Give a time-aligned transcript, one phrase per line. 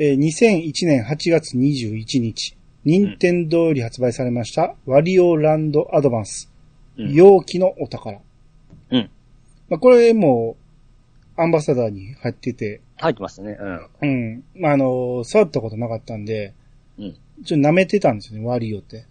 [0.00, 6.48] えー2001年8月21日、任天堂より発売されました、ワリオランドアドバンス、
[6.96, 8.20] うん容器のお宝。
[8.90, 9.10] うん。
[9.68, 10.56] まあ、これも、
[11.36, 13.56] アンバサダーに入ってて、入ってますね。
[13.60, 13.80] うん。
[14.02, 14.44] うん。
[14.56, 16.54] まあ、あの、触ったことなかったんで、
[16.98, 17.16] うん。
[17.44, 19.04] ちょっと舐めてたんですよね、ワリオって。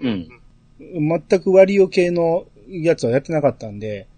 [0.00, 0.28] うん。
[0.78, 4.08] 全くワリオ系のやつはやってなかったんで、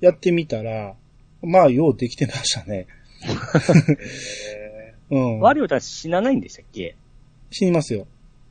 [0.00, 0.94] やってみたら、
[1.42, 2.86] まあ、ようできてましたね。
[5.10, 5.40] うん。
[5.40, 6.96] ワリオたち死なないんでしたっけ？
[7.50, 8.06] 死にますよ。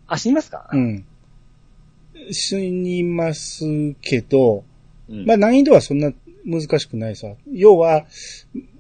[0.08, 0.70] あ、死にますか？
[0.72, 1.06] うん。
[2.32, 3.66] 死にます
[4.02, 4.64] けど、
[5.10, 5.26] うん。
[5.26, 6.12] まあ難易度はそんな
[6.46, 7.28] 難しくないさ。
[7.52, 8.06] 要は、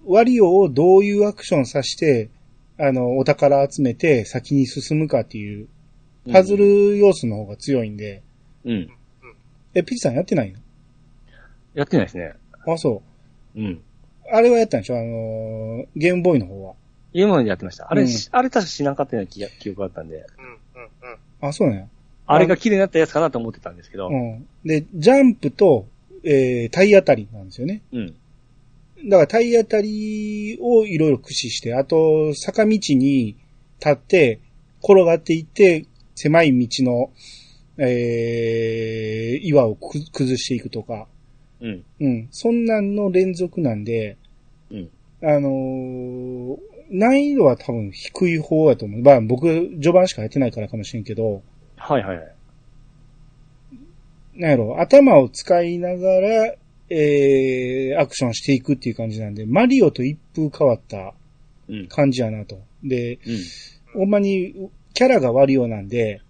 [0.05, 2.29] ワリオをどういうアクションさして、
[2.77, 5.67] あの、お宝集めて先に進むかっていう、
[6.31, 8.23] パズル要素の方が強いんで、
[8.63, 8.89] うん。
[9.73, 10.59] え、ピチさんやってないの？
[11.73, 12.33] やってないですね。
[12.67, 13.01] あ、そ
[13.55, 13.59] う。
[13.59, 13.81] うん。
[14.31, 14.97] あれはやったんでしょ？
[14.97, 16.73] あのーゲームボーイの方は。
[17.17, 17.89] 今までやってました。
[17.89, 20.45] あれ、うんあれ確か死なかったような記記憶があったんで、うん、
[20.81, 20.89] うん、
[21.43, 21.47] うん。
[21.47, 21.87] あ、そうなんや。
[22.27, 24.45] あれが綺麗になったやつかなと思ってたんですけど、うん。
[24.65, 25.87] で、ジャンプと、
[26.23, 27.83] えー、体当たりなんですよね。
[27.93, 28.15] うん。
[29.09, 33.37] だから体当たりをいろいろ駆使して、あと、坂道に
[33.79, 34.41] 立って、
[34.83, 37.11] 転がっていって、狭い道の、
[37.77, 41.07] えー、岩をく崩していくとか、
[41.61, 41.83] うん。
[42.01, 42.27] うん。
[42.31, 44.17] そんなんの連続なんで、
[44.69, 44.89] うん。
[45.23, 49.01] あのー難易度は多分低い方だと思う。
[49.01, 51.41] まあ僕、序盤しかやってないからかもしれんけど、
[51.77, 52.35] はいはいはい。
[54.35, 56.55] なんやろ、頭を使いながら、
[56.89, 61.13] えー、アクションしていくっていう感じなんで、マリオと一風変わった
[61.67, 61.87] うん。
[61.87, 62.59] 感じやなと。
[62.83, 63.99] で、うん。
[64.01, 66.21] ほんまに、キャラがワリオなんで、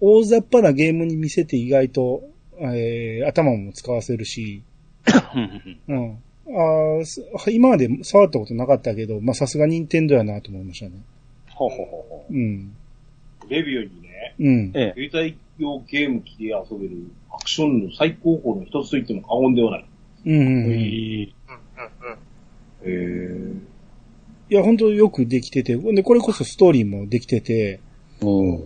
[0.00, 2.22] 大雑把なゲームに見せて意外と、
[2.60, 4.62] えー、頭も使わせるし、
[5.88, 6.18] うん。
[6.50, 10.92] あ今まで触ったことなかったけど、まあ、さすが任天堂やなと思いましたね。
[11.48, 12.74] ほうほうほうほうん。
[13.48, 14.68] レビューにね、うん。
[14.68, 14.72] う。
[14.74, 15.10] ええ。
[15.10, 19.84] 携帯用ゲーム機で遊べるアクションの最高峰の一つと言っても過言ではない。
[20.26, 20.46] うんうんうん。
[20.46, 20.76] うん、うん、う
[22.82, 22.82] ん。
[22.82, 23.58] へー。
[24.50, 27.80] いや、本当よくできてて、で、これこそストーリーもできてて、
[28.22, 28.64] うん。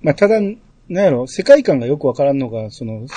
[0.00, 0.40] まあ、ただ、
[0.88, 3.14] なんやろ、世界観がよくわからんのが、その、せ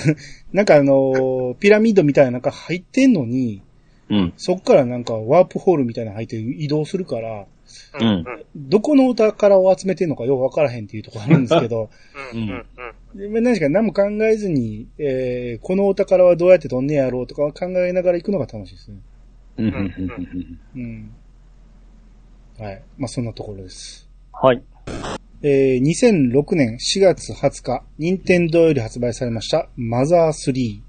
[0.52, 3.62] なんかあの、ピラミッドみたいななんか入ってんのに、
[4.08, 4.32] うん。
[4.36, 7.46] そっからなんかワープホールみたいなの入って移動するから、
[8.00, 8.24] うんうん、
[8.54, 11.90] どこのお宝を集めてんのかよくわからへんっていうところあるんですけど、
[12.32, 12.66] うん、うん、
[13.14, 13.18] うん。
[13.18, 18.98] でまあ何しか何も考えずに、えー、このお宝はどうやって取んねやろうとか考えながら行くのが楽しいですね。
[19.58, 19.66] うん。
[19.66, 20.58] うん。
[20.76, 21.10] うん。
[22.58, 22.82] はい。
[22.96, 24.08] まあ、そんなところです。
[24.32, 24.62] はい。
[25.48, 30.80] えー、2006年4月20日、任天堂より発売されました、マザー3。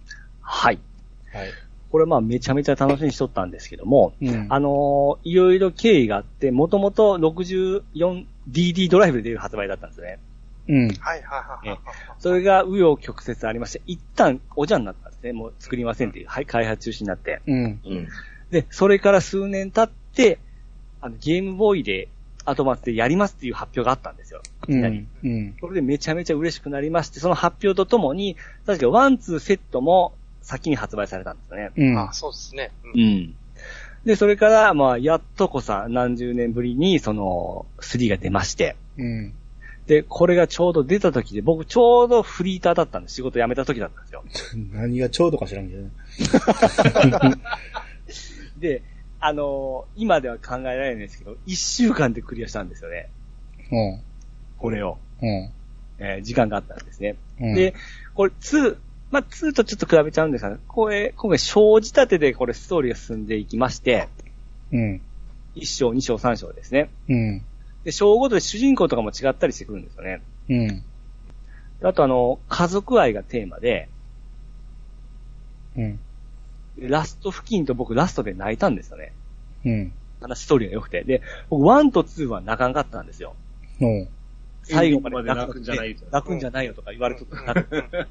[0.41, 0.79] はい。
[1.31, 1.50] はい。
[1.91, 4.47] これまあめちゃめちゃ楽しみにしとったんですけども、うん。
[4.50, 10.17] あのーいろいろ経緯があって、もともと 64DD ドライブで出る発売だったんですね。
[10.69, 10.88] うん。
[10.88, 11.79] はい、はい、はいはい。
[12.17, 15.34] それが紆余曲折ありまして、一旦おじゃになったんですね。
[15.34, 17.41] もう作りませんっていう、はい、開発中止になって。
[17.46, 17.79] うん。
[17.85, 18.07] うん。
[18.50, 20.40] で、それから数年経って、
[21.00, 22.09] あの、ゲームボーイで、
[22.50, 24.41] アトマスでやりますっていう発表があったんですよ。
[24.69, 25.08] いきうなりん。
[25.22, 25.53] うん。
[25.59, 31.72] これでめちゃめちゃ嬉しくなりまして、その発表とともに、確かワン、ツーセットも先に発売されたんですね。
[31.75, 32.00] うん。
[32.00, 32.72] あ、そうですね。
[32.85, 32.97] う。
[32.97, 33.35] うんん。
[34.06, 39.34] で、それから、まあ、やっとこさ、何十年ぶりに、その、3が出まして、うん。
[39.88, 44.24] で、これがちょうど出た時で、僕ちょうどフリーターだったんで、仕事辞めた時だったんですよ。
[44.72, 45.91] 何がちょうどか知らんけどね。
[48.59, 48.84] で、
[49.19, 53.09] あのー今では考えられないんですけど、1週間でクリアしたんですよね。
[53.72, 54.01] うん。
[54.57, 54.97] これを。
[55.22, 55.51] うん。
[56.00, 57.16] えー時間があったんですね。
[57.39, 57.55] うん。
[57.55, 57.73] で、
[58.13, 58.78] これ2、
[59.11, 64.09] まあ、2とちょっと比べちゃうんですが、これ、今回、小仕立てでこれストーリーが進んでいきまして、
[64.72, 65.01] うん。
[65.55, 66.89] 1章、2章、3章ですね。
[67.09, 67.41] うん。
[67.84, 70.22] で、章ごとで主人公とかも違ったりしてくるんですよね。
[70.49, 70.84] うん。
[71.79, 73.88] であとあの、家族愛がテーマで、
[75.78, 75.99] うん。
[76.79, 79.14] ラスト付近と僕ラストで泣いたんですよね。
[79.66, 79.94] うん。
[80.22, 81.03] ただストーリーが良くて。
[81.03, 83.35] で、僕1と2は泣かんかったんですよ。
[83.79, 84.08] の、
[84.64, 88.08] 最後まで泣くんじゃないよ泣くんじゃないよとか言われとった。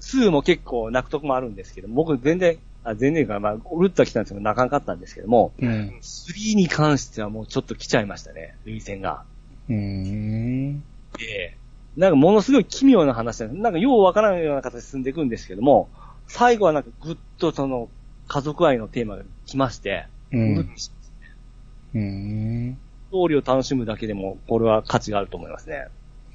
[0.00, 5.98] 2も結構泣くとこもあるんですけど、僕全然、あ全然か、まあ、うるっとは来たんですけど、泣かんかったんですけども、うん。
[6.00, 9.24] 3に関してはもうちょっと来ちゃいましたね、涙腺が。
[9.68, 10.80] うーん。
[11.18, 11.56] で、
[11.96, 15.90] なんかものすごい奇妙な話なんかようわからんような形で進んでいくんですけども、
[16.26, 17.88] 最後はなんかぐっとその
[18.30, 20.36] 家族愛のテーマが来まして、う。
[20.38, 22.74] うんうーん。
[22.74, 25.88] ストーリーを楽しむだけでも、これは価値があると思いますね。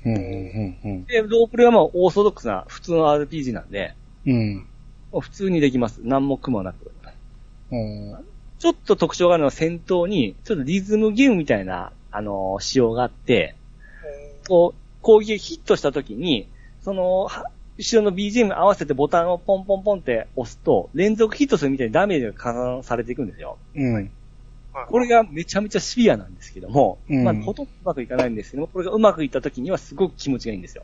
[0.06, 0.15] うん。
[0.15, 0.77] うん。
[0.83, 1.06] うん。
[1.06, 3.95] で、ロープレはまあオーソドックスな普通の RPG なんで、
[4.25, 4.68] うん。
[5.18, 6.01] 普通にできます。
[6.03, 6.92] 何も苦もなく。
[7.71, 8.25] うん。
[8.59, 13.56] ちょっと特徴があるのは戦闘に、ちょっとリズムゲームみたいな、あのー仕様があって、
[14.50, 16.50] こう、攻撃ヒットした時に、
[16.81, 17.45] その、は
[17.77, 23.57] 後ろの BGM 合わせてボタンをポンポンポンって押すと、連続ヒットするみたいにダメージが加算されていくんですよ。
[23.75, 24.12] うん。
[24.89, 30.83] これがめちゃめちゃシビアなんですけども、うんまあ、ほとんどうまくいかないんですけども、これがうまくいった時にはすごく気持ちがいいんですよ。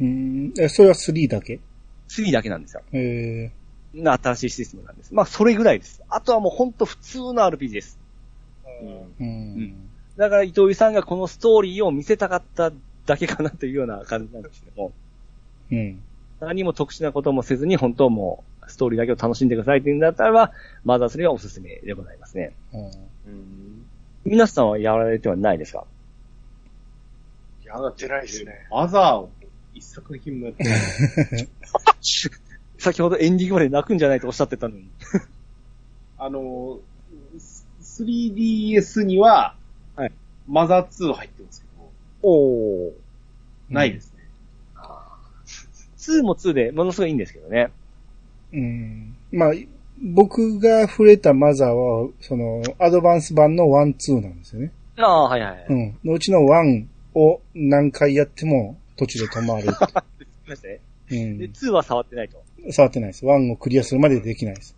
[0.00, 0.52] うん。
[0.58, 1.60] え、それは3だけ
[2.08, 2.82] ？3だけなんですよ。
[2.92, 3.50] え
[3.94, 5.14] な新しいシステムなんです。
[5.14, 6.02] まあ、それぐらいです。
[6.08, 7.98] あとはもうほんと普通の RPG です。
[8.82, 9.02] うんー。
[9.20, 9.90] うん。
[10.16, 12.72] だから伊藤井さんがこのストーリーを見せたかった
[13.06, 14.92] だけかなというような感じなんですけども、
[15.70, 16.02] うん。
[16.40, 20.52] 何も特殊なこともせずに本当もうストーリーだけを楽しんでくださいっていうんだったらば、
[20.84, 22.52] マザー3はおすすめでございますね。
[22.72, 22.90] うんうん。
[24.24, 25.84] 皆さんはやられてはないですか？
[27.64, 28.66] やってないですね。
[28.70, 29.30] マザーを
[29.74, 30.78] 一作品もやってない。
[32.78, 34.88] 先ほどエンディングまで泣くんじゃないとおっしゃってたのに。
[36.18, 36.78] あの、
[37.82, 39.56] 3DS には、
[39.96, 40.12] はい
[40.46, 41.90] マザー2入ってますけど、
[42.22, 42.92] おー。
[43.70, 44.13] ないですね。
[46.12, 47.70] 2も2でものすごいいいんですけどね。
[48.52, 49.16] うん。
[49.32, 49.52] まあ、
[50.02, 54.72] 僕が触れたマザーは、その、アドバンス版の1、2なんですよね。
[54.96, 55.66] ああ、はいはいはい。
[55.68, 55.98] うん。
[56.04, 59.66] のうちの1を何回やっても途中で止まる。
[60.46, 60.80] ましたね。
[61.10, 61.48] うんで、。
[61.48, 62.42] 2は触ってないと。
[62.70, 63.24] 触ってないです。
[63.24, 64.76] 1をクリアするまでできないです。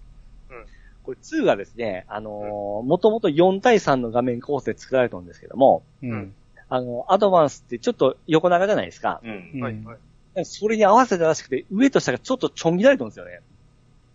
[1.07, 6.35] これ2がですね、あのー、もともと4対3の画面構成で作られたんですけども、うん。
[6.69, 9.21] あの、アドバンスってちょっと横長じゃないですか。
[9.23, 9.97] うんうんはいはい。
[10.45, 13.41] それに合わせたらしくて、上と下がちょっとちょん切られてるんですよね。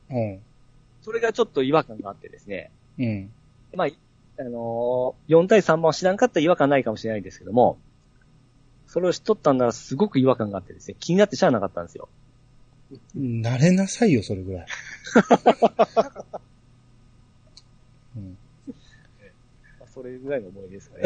[0.09, 0.41] うん。
[1.01, 2.71] それがちょっと違和感があってですね。
[2.99, 3.31] うん。
[3.73, 3.87] まあ、
[4.39, 7.79] あのー、4対3番を知らんかったら違和感ないかもしれないんですけども、
[8.87, 12.09] それを知っとったんならすごく違和感があってですね、気になってしゃあなかったんですよ。
[13.15, 14.65] 慣れなさいよ、それぐらい。
[18.17, 18.37] うん、
[19.79, 21.03] まあそれぐらいの思い出ですかね。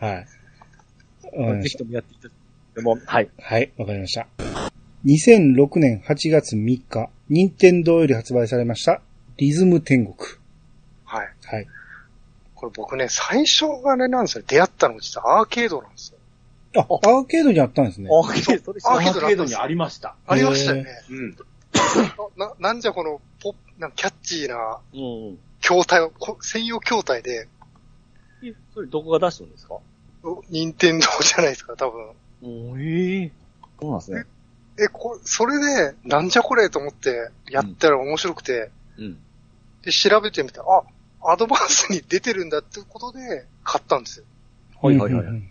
[0.00, 0.26] はい。
[1.62, 2.34] ぜひともやっていただ
[2.74, 3.28] でも、はい。
[3.38, 3.44] た。
[3.44, 4.26] はい、わかりました。
[5.04, 9.00] 2006年8月3日、任天堂より発売されました、
[9.36, 10.16] リズム天国。
[11.04, 11.28] はい。
[11.44, 11.66] はい。
[12.54, 14.44] これ僕ね、最初があれなんですよ。
[14.46, 16.18] 出会ったのが実はアーケードなんですよ。
[16.76, 18.08] あ、アーケードにあったんですね。
[18.10, 20.14] アーケードアーケードにありました。
[20.26, 20.90] ありましたよね。
[21.10, 21.36] うん。
[22.36, 24.98] な、なんじゃこの、ポッ、なんかキャッチーなたう
[25.32, 25.38] ん。
[25.60, 27.48] 筐体を、こ専用筐体で、
[28.44, 29.78] えそれどこが出したんですか？
[30.50, 32.10] 任天堂じゃないですか、多分。
[32.42, 33.32] おええ
[33.80, 34.24] そうなんですね。
[34.78, 39.18] え、こ、それで、なんじゃこれと思って、やったら面白くて、うん。
[39.82, 40.82] で、調べてみて、あ、
[41.32, 44.24] アドバンスに出てるんだってことで、買ったんですよ。
[44.80, 45.24] はいはいはい。
[45.24, 45.42] うん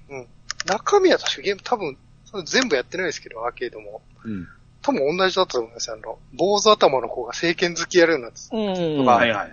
[0.66, 4.02] 中身は確かゲーム多分、その全部やってないですけど、アーケードも。
[4.24, 4.48] うん。
[4.84, 5.96] 多分同じだったと思いますよ。
[5.96, 9.06] あの、坊主頭の子が政権好きやるようになってたうん。
[9.06, 9.52] まあはいはいはい。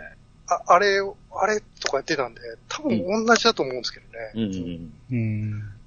[0.48, 4.32] あ、あれを、あれとかやってたんで、多分同じだと思うんですけどね。
[4.34, 4.92] うんうん。
[5.10, 5.77] うん。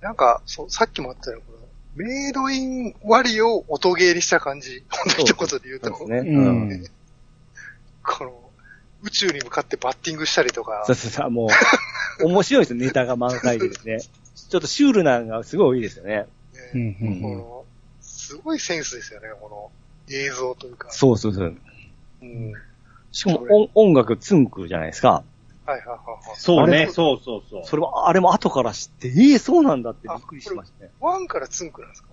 [0.00, 1.58] なんか、そう、さっきもあったように、この
[1.94, 4.84] メイドイン割りを音ゲーにした感じ。
[4.88, 6.30] ほんと一言で言うと、そうですね。
[6.30, 6.72] ううん。
[6.72, 6.86] ん。
[8.02, 8.50] この、
[9.02, 11.48] 宇宙に向かってバッティングしたりとかそう、そうそう、も
[12.20, 14.00] う、 面白いですよ、ネタが満載でですね。
[14.34, 16.14] ちょっとシュールなのがすごい多いですよね。
[16.14, 16.26] ね
[16.74, 16.80] うん。
[16.80, 17.64] うんこの、
[18.00, 19.48] すごいセンスですよね、こ
[20.08, 20.90] の映像というか。
[20.90, 21.56] そうそうそう。
[22.22, 22.52] うん。
[23.12, 25.24] しかも音音楽ツンクじゃないですか。
[25.66, 26.36] はいはいはいはい。
[26.36, 27.64] そうね、そうそうそう。
[27.64, 30.90] それは、あれも後から知って、ええそうなんだってびっくりしましたね。
[31.00, 32.08] ワンからつんくなんですか？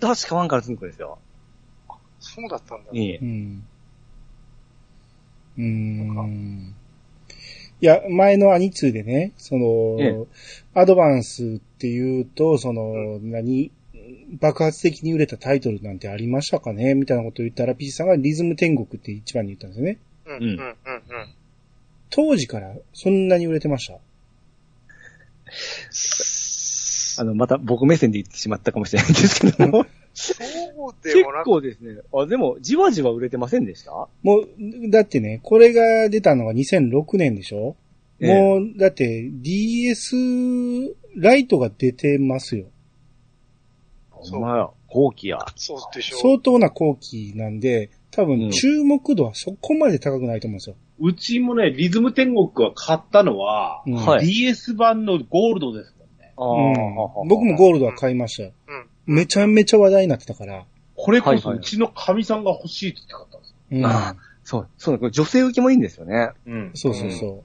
[0.00, 1.18] 確かワンからつんくですよ。
[2.20, 2.90] そうだったんだ。
[2.92, 3.24] いえう。
[3.24, 3.66] ん。
[5.58, 6.74] うん。
[7.80, 10.26] いや、前のアニツーでね、その、ええ
[10.74, 13.70] アドバンスっていうと、その、何、
[14.40, 16.94] 爆発的に売れたタイトルなんてありましたかね？
[16.94, 19.98] みたいなことを言ったら、ピーチさんがリズム天国って一番に言ったんですよね。
[20.26, 20.74] うんうんうんうん。
[22.14, 23.90] 当時からそんなに売れてまし
[27.16, 27.22] た？
[27.22, 29.86] あの、また僕目線で言ってしまったかもしれないんですけども。
[30.14, 32.00] そうで結もなく、構ですね。
[32.14, 34.08] あ、でも、じわじわ売れてませんでした？
[34.22, 34.46] もう、
[34.90, 37.76] だってね、これが出たのが2006年でしょ、
[38.20, 40.14] ええもう、だって DS
[41.16, 42.66] ライトが出てますよ。
[44.10, 44.70] ほんまや。
[44.86, 45.38] 後期や。
[45.56, 50.76] そうでしょ相当な後期なんで、多うん分注目度はそこまで高くないと思うんですよ。
[50.91, 56.32] うちもね、リズム天国は買ったのは、うんはい DS 版のゴールドですもんね。
[56.36, 58.52] あうん僕もゴールドは買いましたよ。
[58.68, 59.14] うん。
[59.14, 60.64] めちゃめちゃ話題になってたから。
[60.94, 63.56] これこはいはいうそちの神さんが欲しいって言って買ったんですよ。
[63.72, 66.30] うんあそう、そう、これ女性受けもいいんですよね。
[66.46, 67.42] うんそうそうそう。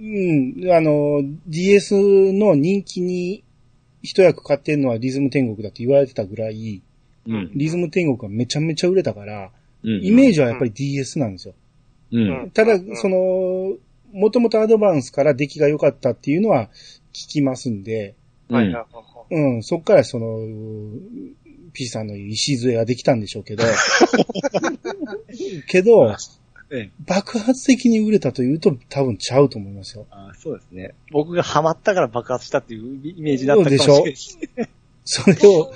[0.00, 3.42] うん、あの、DS の人気に
[4.02, 6.82] 一役買ってんのはリズム天国だって言われてたぐらい、
[7.26, 7.50] うん。
[7.54, 9.48] リズム天国がめちゃめちゃ売れたから、うん
[9.88, 11.54] イメージはやっぱり DS なんですよ。
[12.12, 12.50] うん。
[12.52, 13.76] ただう、んその、
[14.12, 16.68] もともとアドバンスから出来が良かったっていうのは
[17.12, 18.14] 聞きますんで、
[18.48, 18.74] はい、
[19.30, 20.38] うんそっからその、
[21.72, 23.64] P さんの礎ができたんでしょうけど、
[25.68, 26.16] けど、
[26.70, 30.06] ええ爆発的に売れたというと多分ちゃうと思いますよ。
[30.10, 30.94] あそうですね。
[31.10, 34.70] 僕がハマったから爆発したっていうイメージだったかもしれないですね。
[35.04, 35.72] それを、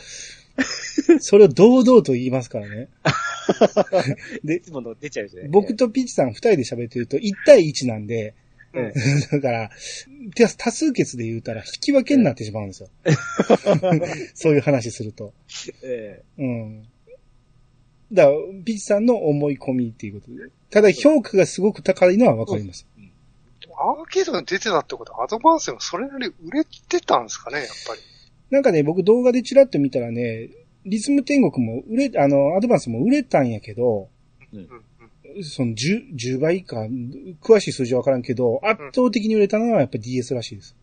[1.21, 2.88] それを堂々と言いますからね。
[4.45, 8.35] いつもの出ちゃうじゃない僕とピッチさん二人で喋ってると1対1なんで、
[8.75, 8.93] え
[9.33, 9.71] だから、
[10.35, 12.89] て多数決で言うたら引き分けになってしまうんですよ。
[14.35, 15.35] そういう話すると。
[15.83, 16.83] えうん。
[18.13, 20.49] だから、ピッチさんの思い込みっていうことで。
[20.71, 22.87] ただ評価がすごく高いのはわかります。
[23.75, 28.01] アーケードに出てたってことは、アドバンスもそれなりに売れてたんですかね、やっぱり。
[28.51, 30.51] なんかね、僕動画でチラッと見たらね、
[30.85, 34.09] リズム天国も売れ、あの、アドバンスも売れたんやけど、
[34.53, 35.45] うんうん。
[35.45, 36.87] その10、10倍か、
[37.41, 40.77] 詳しい数字はわからんけど、圧倒的に売れたのはやっぱ DS らしいです。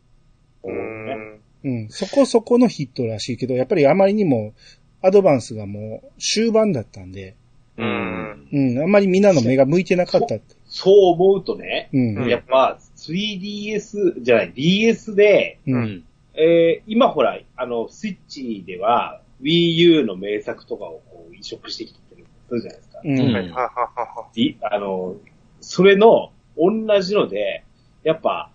[0.63, 1.39] うーん。
[1.62, 4.53] うん、そこそこのヒットらしいけど、やっぱりあまりにも、
[5.01, 7.36] アドバンスがもう終盤だったんで、
[7.77, 7.84] う。
[7.84, 8.48] うんん。
[8.51, 10.56] うん、あんまりみんなの目が向いてなかったって。
[10.65, 16.03] そう思うとね、うん、うんやっぱ 3DS じゃない、DS で、う、うんん。
[16.36, 23.01] えー今ほら、あの、スイッチでは Wii U の名作とかをこう移植してきてるするじゃないですか。
[23.03, 25.15] うん、うんはい、はい、はいあの、
[25.62, 27.63] それの同じので、
[28.03, 28.51] やっぱ、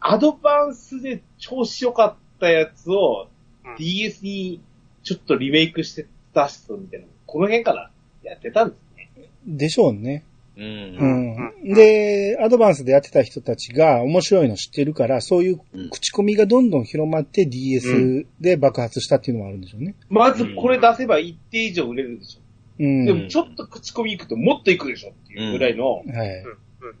[0.00, 3.28] アドバンスで調子良かったやつを
[3.64, 4.60] うん DS に
[5.02, 7.90] ちょっとリメイクして出すみたいな、この辺から
[8.22, 9.30] やってたんですね。
[9.46, 10.24] でしょうね。
[10.56, 10.60] う。
[10.60, 11.74] うんん。
[11.74, 15.60] で、アドバンスでやってた人たちが面白いの知ってるから、そういう
[15.90, 19.94] 口コミがどんどん広まって DS で爆発したっていうのもあるんでしょうね。
[20.08, 22.40] まずこれ出せば一定以上売れるでしょ。
[22.78, 23.04] うん。
[23.04, 26.44] でもちょっと口コミ行くともっと行くでしょっていうぐらいの、はい。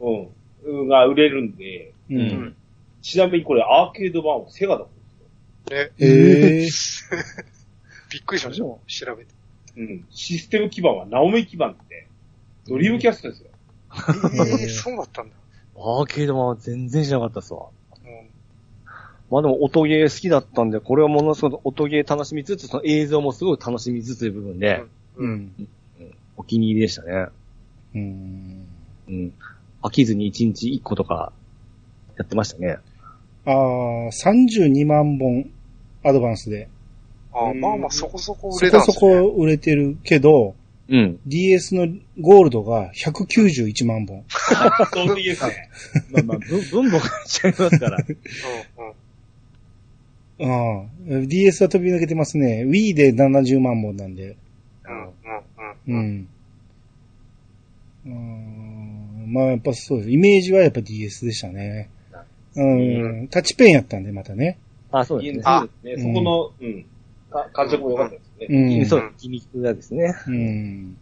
[0.00, 0.28] うん、
[0.64, 2.14] うん、が売れるんで、う。
[2.14, 2.56] うんん。
[3.02, 4.88] ちなみにこれアーケード版はセガだっ
[5.68, 6.08] たんですよ。
[6.58, 6.60] ね。
[6.60, 6.68] え え
[8.12, 8.64] びっくりしました。
[8.64, 9.34] 調べて。
[9.76, 10.04] うん。
[10.10, 12.05] システム基盤はナオミ基盤って、
[12.68, 13.50] ドリームキャストですよ。
[14.58, 15.36] ええそうだったんだ。
[15.76, 17.66] アーケード版は全然しなかったっすわ。
[18.04, 18.30] うん
[19.28, 24.84] まあでも音ゲー好きだったんで、これはものすごく音ゲー楽しみつつ、その映像もすごい楽しみつつという部分で、
[25.16, 25.68] うん。
[26.36, 27.26] お気に入りでしたね。
[27.94, 28.66] うん。
[29.08, 29.32] うん。
[29.82, 31.32] 飽きずに1日1個とか、
[32.16, 32.78] やってましたね。
[33.46, 33.54] ああ、
[34.10, 35.50] 32万本、
[36.04, 36.68] アドバンスで。
[37.32, 39.20] あまあまあそこそこ売そこそれたんですね。
[39.22, 40.54] こ売れてるけど、
[40.88, 41.18] うん。
[41.26, 41.88] DS の
[42.20, 44.24] ゴールドが191万本。
[44.92, 45.68] そうですね。
[46.12, 47.04] まあまあ、分分母が
[47.48, 47.98] 違いますから。
[50.38, 50.48] う んうん。
[50.48, 50.86] ああ、
[51.26, 52.64] DS は飛び抜けてますね。
[52.64, 54.36] Wii で70万本なんで。
[54.84, 55.10] うんうんう
[55.88, 55.98] うん。
[55.98, 56.28] ん。
[58.06, 58.10] う
[59.28, 60.10] ん、まあやっぱそうです。
[60.10, 61.90] イメージはやっぱ DS でしたね。
[62.54, 62.64] う
[63.22, 63.28] ん。
[63.28, 64.58] タッチペンやったんで、またね。
[64.92, 65.42] あ、そうですね。
[65.44, 66.12] あそうですね。
[66.14, 66.86] そこの、うん。
[67.30, 68.80] か感触も良かったですうね。
[68.80, 68.86] ん。
[68.86, 70.14] そう、ギミックがですね。
[70.26, 70.96] うん。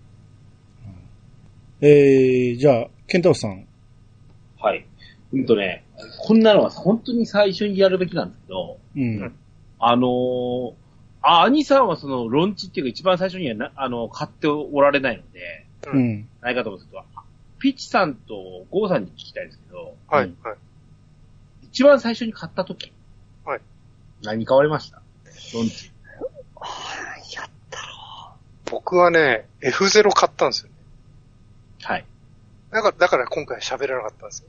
[1.81, 3.67] えー、じゃあ、ケンタロウさん。
[4.59, 4.87] はい。
[5.33, 5.85] うんとね、
[6.21, 9.35] こんなのは本当に最初にやるべきなんですけど、うん。
[9.79, 10.75] あのー、
[11.23, 16.29] あ、兄さんはその、ロンチっていうか一番最初にはな、あの、買っておられないので、うん。
[16.41, 17.05] ないかと思うんですけど、
[17.59, 20.57] ピッチさんとゴーさんに聞きたいんですけど、うん、はいはい。
[21.63, 22.93] 一番最初に買った時。
[23.45, 23.61] はい。
[24.23, 25.03] 何買われました？
[25.55, 25.91] ロンチ。
[28.71, 30.71] 僕はね、F0 買ったんですよ。
[31.83, 32.05] はい。
[32.71, 34.49] だから、だから今回喋らなかったんですよ。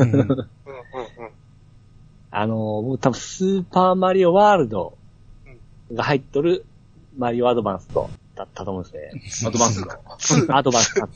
[0.00, 0.40] うんうんうんうん。
[2.30, 4.96] あのー、僕多分スーパーマリオワールド
[5.92, 6.64] が入っとる
[7.16, 9.48] マリオアドバンスと、だったと思うんですね。
[9.48, 9.86] アドバンスの。
[9.86, 11.08] 2、アドバンスか。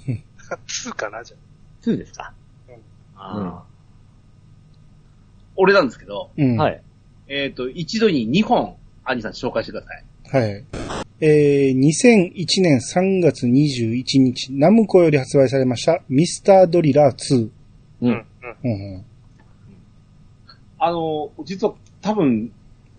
[0.69, 1.37] 2かなじゃ
[1.83, 2.33] 2ですか？
[3.17, 3.69] あー
[5.57, 6.57] 俺なんですけど、うん。。
[6.57, 6.81] はい
[7.29, 7.33] い。
[7.35, 10.05] えっ、と、一度に2本、兄さん紹介してください。
[10.31, 10.65] はい。
[11.21, 17.45] えー、2001年3月21日、ナムコより発売されました、ミスタードリラー2。
[17.47, 17.51] う
[18.03, 18.11] うん。
[18.11, 18.27] ん。
[18.65, 19.05] うん。
[20.79, 22.53] あの、実は多分、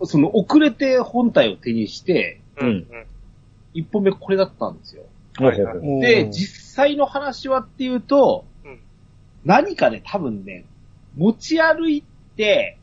[0.04, 2.68] その遅れて本体を手にして、うん。
[2.68, 2.86] うん。
[3.76, 5.04] 一本目これだったんですよ。
[5.38, 8.80] はいはいで、実際の話はっていうと、うん
[9.46, 10.66] 何かね、多分ね、
[11.16, 12.04] 持ち歩い
[12.36, 12.79] て、うん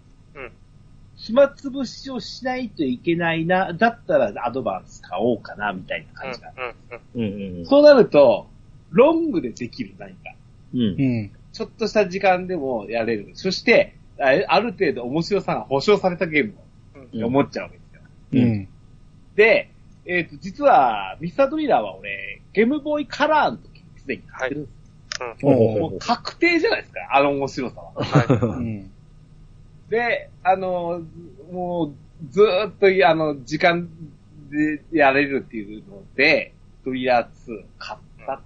[1.26, 6.52] 暇つぶしをしないといけないな、だったらアドバンス買おうかな、みたいな感じが。
[6.56, 7.20] うん。
[7.20, 7.34] うん。
[7.34, 7.58] うん。
[7.58, 7.66] うん。
[7.66, 8.46] そうなると、
[8.90, 10.34] ロングでできる何か。
[10.72, 10.80] うん。
[10.80, 10.84] う
[11.24, 11.32] ん。
[11.52, 13.32] ちょっとした時間でもやれる。
[13.34, 16.54] そして、あある程度面白さが保証されたゲーム
[17.12, 18.02] うんを思っちゃうわけですよ。
[18.32, 18.68] うん。
[19.34, 19.70] で、
[20.06, 24.76] えっ、と、実は、ミスタードリラーは俺、ゲームボーイカラーの時にすでに買ってるんです。
[25.42, 28.04] おうもう確定じゃないですか、あの面白さは。
[28.04, 28.95] はい。
[29.86, 29.90] うん。
[29.90, 31.02] で、あの、
[31.50, 31.94] もう、
[32.30, 33.88] ずーっと、あの、時間
[34.50, 38.40] でやれるっていうので、ドリア2買った。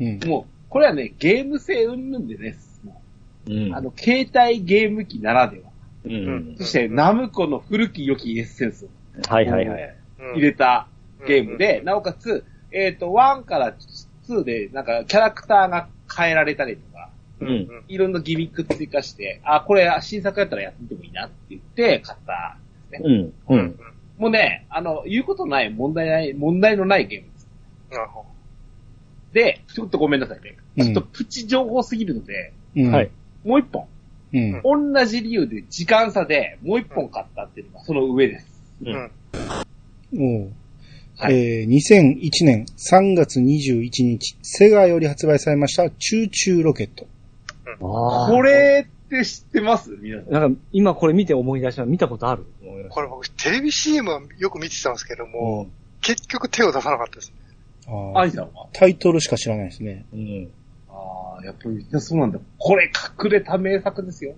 [0.00, 0.20] うん。
[0.28, 2.80] もう、これはね、ゲーム性云々でです。
[2.84, 3.00] も
[3.46, 3.72] うん。
[3.72, 5.70] うあの、携帯ゲーム機ならでは。
[6.04, 6.56] うん。
[6.58, 8.88] そして、ナムコの古き良きエッセンスを
[9.28, 9.96] はいはいはい。
[10.20, 10.34] うん。
[10.34, 10.88] 入れた
[11.26, 13.74] ゲームで、なおかつ、えっ、と、1から
[14.28, 14.84] 2で、なん。
[14.84, 16.89] か、キャラクターが変えられたりとか、
[17.40, 17.44] う。
[17.44, 17.84] うんん。
[17.88, 22.56] いろんなギミック追加して、あ、これ新作やったらやってみてもいいなって言って買った。
[23.02, 23.12] うん。
[23.22, 23.80] ううんん。。
[24.18, 27.48] もうね、あの、言うことない、問題ない、問題のないゲームです。
[27.90, 28.24] なるほ
[29.32, 30.56] で、ちょっとごめんなさいね。
[30.76, 32.92] うんちょっとプチ情報すぎるので、うん。
[32.92, 33.10] はい。。
[33.44, 33.86] もう一本。
[34.32, 34.92] うん。
[34.94, 38.62] 同じ理由で時間差でもう一本買ったっていうのがその上です。
[38.82, 38.90] ど。
[38.92, 38.94] う
[40.12, 40.52] うんう
[41.18, 47.06] はいえー、2001年3月21日、セガより発売されました、チューチューロケット。
[47.80, 48.30] ああ。
[48.30, 49.90] これって知ってます？
[50.00, 50.32] 皆さん。
[50.32, 51.84] なんか、今これ見て思い出した。
[51.84, 52.46] 見たことある？
[52.90, 55.68] これ僕、テレビ CM はよく見てたんですけどたも、
[56.00, 57.36] 結局手を出さなかったですね。
[57.86, 58.68] あーアイさんは？
[58.72, 60.06] タイトルしか知らないですね。
[60.12, 60.50] うん。
[60.88, 62.38] ああ、やっぱりそうなんだ。
[62.58, 62.90] これ
[63.24, 64.34] 隠れた名作ですよ。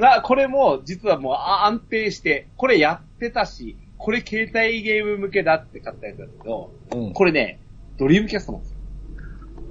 [0.00, 7.12] な、これも実はもうあ安定して、これやってたし、これ携帯ゲーム向けだって買ったやつだけど、うん。
[7.12, 7.60] これね、
[7.98, 8.71] ドリームキャストなんですよ。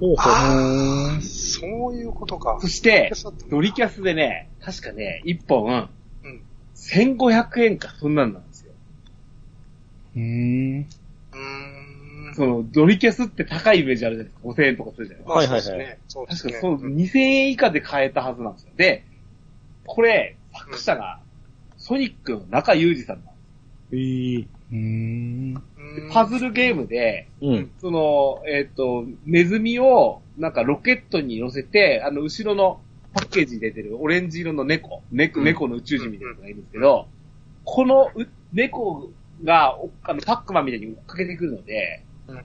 [0.02, 0.32] ほうほう。
[0.32, 2.58] ああ、そういうことか。
[2.60, 3.12] そして、
[3.48, 5.90] ドリキャスでね、確かね、1本、
[6.24, 6.42] うん
[6.74, 8.72] 1500円か、そんなんなんですよ。
[10.16, 10.80] うーん。
[10.80, 12.34] うーん。
[12.34, 14.48] その、ドリキャスって高いイメージあるじゃないですか。
[14.48, 15.28] 5000円とかするじゃないですか。
[15.28, 15.98] まあはいはいはいそうですね。
[16.08, 16.52] そうですね。
[16.54, 18.72] 確かそう、うん2000円以下で買えたはずなんですよ。
[18.76, 19.04] で、
[19.86, 21.20] これ、作者が、
[21.76, 23.32] ソニックの中裕二さんなんで
[23.92, 24.76] えーうー
[25.58, 25.62] ん。
[26.12, 27.70] パズルゲームで、うん。
[27.80, 32.80] その、えっ、と、ネズミを、なんかロケットに乗せて、あの、後ろの
[33.12, 37.08] パッケージに出てるオレンジ色の猫、猫、うん猫の宇宙人みたいなのがいるんですけど、
[37.64, 39.10] このう猫
[39.44, 42.42] が、おあの、パックマンみたいに追っかけてくるので、うん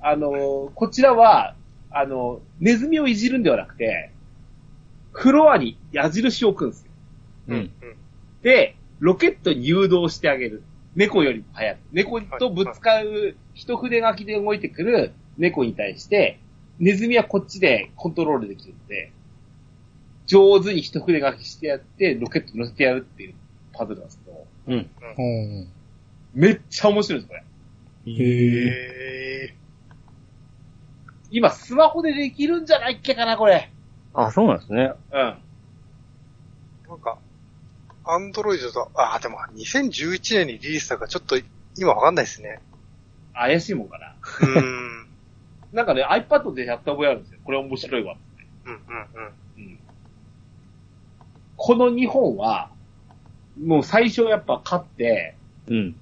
[0.00, 1.56] あの、こちらは、
[1.90, 4.12] あの、ネズミをいじるんではなくて、
[5.12, 6.90] フロアに矢印を置くんですよ。
[7.48, 7.56] うん。
[7.56, 7.72] うん。
[8.42, 10.62] で、ロケットに誘導してあげる。
[10.96, 11.78] 猫よりも早く。
[11.92, 16.40] 猫とぶつかる、一筆書きで動いてくる猫に対して、
[16.78, 19.12] ネズミはこっちでコントロールできるので、
[20.26, 23.34] 上手に一筆書きしてやって、ロケットに乗せてやるっていう
[23.72, 25.68] パズルなんですけど、うん。
[26.34, 28.12] めっちゃ面白いです、これ。
[28.12, 29.46] へえ。
[29.48, 29.54] へ
[31.30, 33.70] 今、スマホでできるんじゃないっけかな、これ。
[34.14, 34.92] あ、そうなんですね。
[35.12, 35.20] うん。
[35.20, 35.36] ー
[36.88, 37.18] なんか、
[38.06, 41.36] アンドロイドと、あ、でも2011年にリリースだからちょっと
[41.76, 42.60] 今わかんないですね。
[43.34, 44.14] 怪しいもんかな。
[44.40, 44.64] うーん。
[44.64, 45.06] う ん
[45.72, 47.40] なんかね、iPad でやった覚えあるんですよ。
[47.44, 48.16] これ面白いわ。
[48.64, 48.78] うんうん。
[49.56, 49.78] うん
[51.58, 52.70] この2本は、
[53.58, 55.96] もう最初やっぱ勝って、うん。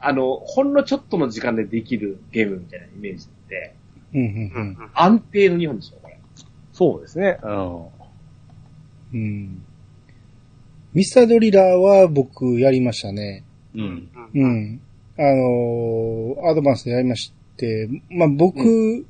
[0.00, 3.76] ああの、ほんのちょっとの時間でできるゲームみたいなイメージで、
[4.14, 4.90] うん、ううんうんん。
[4.94, 6.18] 安定の2本でしょ、これ。
[6.72, 7.38] そうですね。
[7.42, 7.88] うん。
[9.12, 9.66] うん。
[10.96, 11.00] うん。
[11.00, 13.44] ミスタードリラーは僕やりましたね。
[13.74, 13.82] うん。
[13.82, 13.90] うん。
[13.90, 14.72] ううん。
[14.72, 14.80] ん。
[15.18, 19.06] あのーアドバンスでやりまして、まあ、僕、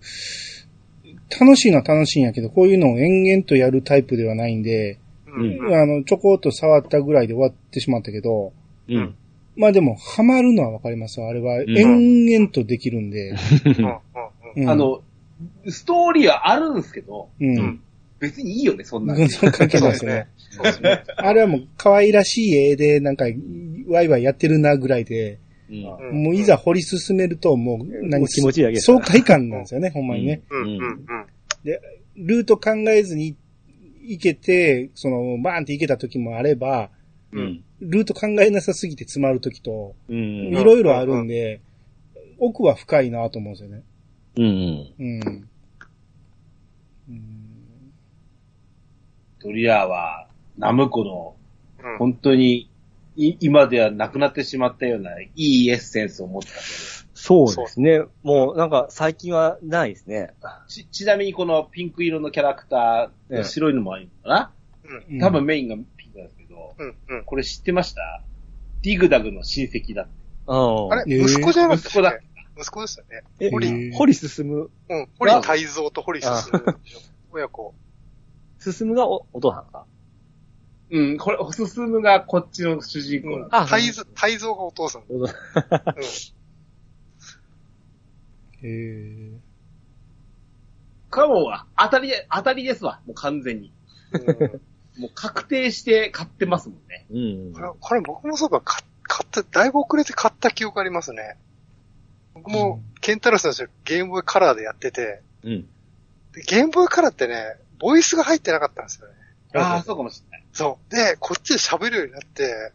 [1.41, 5.75] 楽しいのは楽しいんやけど、こういうのを延々とやるタイプではないんで、うん。
[5.75, 8.53] あの、ちょこっと触ったぐらいで終わってしまったけど、
[8.89, 9.15] うん。
[9.57, 13.31] まあでも、ハマるのはわかりますわあれは、ん延々とできるんで。
[13.31, 13.35] う
[13.83, 13.99] ん。
[14.57, 15.03] うんあ、の、
[15.69, 17.83] ストーリーはあるんですけど、うん。
[18.21, 19.15] うん別にいいよね、そんな。
[19.15, 20.29] 関係ないですね。。
[20.51, 21.05] そうですね。
[21.17, 23.27] あれはもう可愛らしい絵で、なんか、
[23.89, 25.77] ワイワイやってるなぐらいで、うん。
[25.77, 30.43] うんもういざ掘り進めると、もう、何気持ちいい爽快感なんですよね、ほんまにね。
[30.51, 30.63] うん。
[30.63, 30.79] うん。
[30.79, 31.07] うん。
[32.17, 33.37] ルート考えずに
[34.03, 36.91] 行けて、その、バーンって行けた時もあれば、
[37.33, 37.63] うん。
[37.81, 40.17] ルート考えなさすぎて詰まる時と、うん。
[40.17, 41.61] いろいろあるんで、
[42.39, 43.83] 奥は深いなと思うんですよね。
[44.37, 44.45] うん。
[44.45, 45.21] うん。
[45.27, 45.49] うん
[49.41, 51.37] ドリアーは、ナムコの、
[51.83, 51.99] うん。
[51.99, 52.71] 本当に、
[53.17, 56.55] い今ではなくなってしまったような、いいエッセンスを持ってた
[57.15, 58.03] そうですね。
[58.23, 60.35] もう、なんか、最近はないですね。
[60.69, 64.53] ち、ちなみにこのピンク色のキャラクター、ええ白いのもあるのかな、
[65.11, 65.19] うん。
[65.19, 66.97] 多分メインがピンクなんですけど、うん。
[67.09, 67.25] うん。
[67.25, 68.23] これ知ってました？
[68.83, 70.11] ディグダグの親戚だって。
[70.47, 70.93] うん。
[70.93, 71.15] あれ？
[71.17, 72.19] えー息子じゃなかった息子だ
[72.59, 73.23] 息子ですよね。
[73.41, 73.51] え、
[73.93, 75.09] 堀進む、うん。
[75.19, 77.01] 堀泰造と堀進でしょ。
[77.33, 77.75] 親子。
[78.73, 79.87] 進むがおお父さんか。
[80.91, 83.63] うん、これ、進むがこっちの主人公なんだ。
[83.63, 85.03] あ泰造、泰造がお父さん。
[85.09, 85.29] うん。
[88.63, 89.33] へー
[91.11, 93.01] これはもう、当たりで、当たりですわ。
[93.07, 93.73] もう完全に。
[94.13, 94.61] うん
[94.97, 97.07] もう確定して買ってますもんね。
[97.11, 101.37] うんこれ、これ僕もそういえば買買った、だいぶ遅れて買った記憶ありますね。
[102.35, 105.69] 僕も、ケンタロスの人ゲームボーイカラーでやってて、うん。
[106.33, 109.15] でゲームボーイカラーってね、ボイスが入ってなかったんですよね。
[109.55, 110.45] ああ、そうかもしれない。
[110.53, 110.95] そう。
[110.95, 112.73] で、こっちで喋るようになって、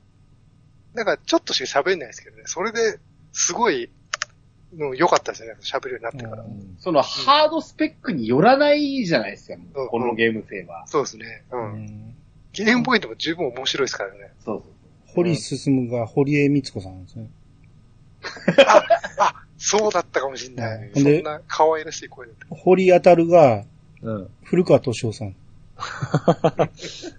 [0.94, 3.00] なんかちょっとしか喋んないですけどね、それで、
[3.32, 3.90] すごい、
[4.78, 6.46] うん、良かったですよね、喋るようになってから。
[6.80, 10.86] そのハードスペックによらないじゃないですか、もううんこのゲーム性は。
[10.88, 11.44] そうですね。
[11.52, 11.58] う。
[11.58, 12.16] うんん
[12.54, 14.34] ゲームボーイでも十分面白いですからね。
[14.44, 14.72] そうそう
[15.14, 17.30] 堀進が堀江光子さんですね。
[19.18, 20.92] あ、そうだったかもしんない。
[20.94, 22.56] そんな可愛らしい声だった。
[22.56, 23.66] 堀当たるが
[24.02, 24.30] うん。
[24.44, 25.36] 古川敏夫さん。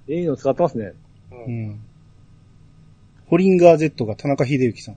[0.09, 0.93] いいの使ってますね。
[1.31, 1.35] う。
[1.35, 1.81] うんん。
[3.27, 4.97] ホリンガー Z が田中秀幸さん。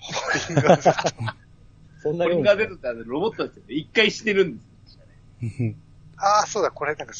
[2.02, 3.74] そんなポリンにガー Z ってあのロボットですよね。
[3.74, 5.00] 一回してるんですよ。
[5.42, 5.76] うん
[6.22, 7.14] ああ、そうだ、これなんか、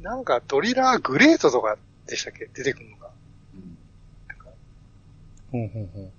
[0.00, 2.48] なんかドリラーグレートとかでしたっけ？
[2.52, 3.10] 出てくるのが。
[5.52, 6.10] ほうほうほう。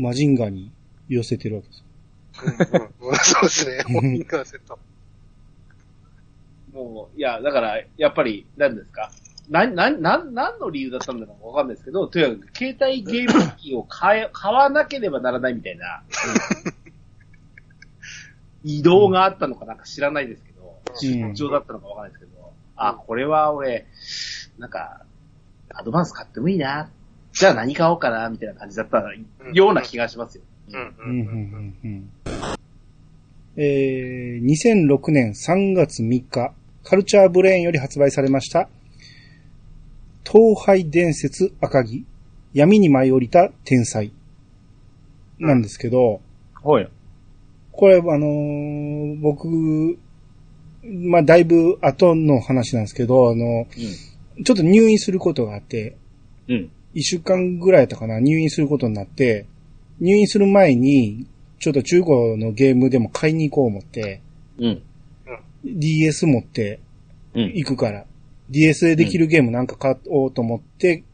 [0.00, 0.72] マジンガーに
[1.08, 1.84] 寄せてるわけです。
[2.42, 3.82] うんうん、 そうですね。
[3.94, 4.78] ホリンガーセット。
[6.72, 9.10] もう、いや、だから、やっぱり、何ですか？
[9.48, 16.02] な、な、な、何の理由だったんだかわかんないですけど、とにかく、携帯ゲーム機を買え、 買わなければならないみたいな、
[18.62, 21.34] 移動があったのかなんか知らないですけど、うん。
[21.34, 23.86] 出張だったのかわかんないですけど、あ、これは俺、
[24.58, 25.04] なんか、
[25.74, 26.90] アドバンス買ってもいいな。
[27.32, 29.02] じゃあ何買おうかな、みたいな感じだった
[29.54, 30.42] ような気がしますよ。
[30.68, 30.74] うん。
[30.74, 30.90] うん。
[30.98, 31.08] うん。
[31.08, 31.78] うん。
[31.82, 32.12] うん
[33.56, 36.52] えー、2006年3月3日、
[36.84, 38.68] カルチャーブレーンより発売されました、
[40.24, 42.04] 東海伝説赤木、
[42.52, 44.12] 闇に舞い降りた天才、
[45.40, 46.20] なんですけど、
[46.62, 46.88] はい。
[47.72, 49.98] これ、あのー僕、
[50.82, 53.66] まあ、だいぶ後の話なんですけど、あの、
[54.44, 55.96] ちょっと入院することがあって、
[56.48, 56.54] うん。
[56.54, 56.70] うん。
[56.94, 59.46] 一週間ぐらいやったかな、入院することになって、
[60.00, 61.26] 入院する前に、
[61.60, 64.22] ちょっと中古のゲームでも買いに行こう思って、
[64.58, 64.82] うん。
[65.64, 66.80] DS 持って
[67.34, 67.42] うん。
[67.54, 68.06] 行くから、
[68.48, 71.04] DS でできるゲームなんか買おうと思って、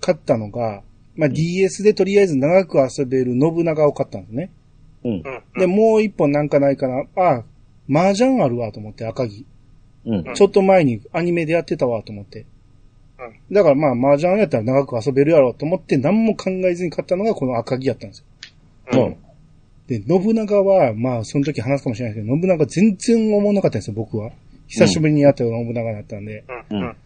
[0.00, 0.82] 買ったのが、
[1.16, 4.50] まあ、DS でとりあえず長く遊べる信長を買ったんですね。
[5.04, 5.12] うん。
[5.12, 5.42] うん。
[5.58, 7.44] で、もう一本なんかないかな、あ、
[7.90, 9.44] 麻雀あるわと思って赤木。
[10.06, 10.34] うん。
[10.34, 12.46] ちょっと前にアニメでやってたわと思って。
[13.50, 18.24] だからまあ麻雀やったら長く遊べるやろうと思って何も考えずに買ったのがこの赤木やったんです
[18.92, 19.06] よ。
[19.06, 19.16] うん。
[19.88, 24.30] で、信長は、まあ、その時話すかもしれないですけど、信長全然思わなかったんですよ、僕は。
[24.66, 26.44] 久しぶりにやったような信長だったんで。
[26.70, 26.80] うん。
[26.80, 26.96] うん。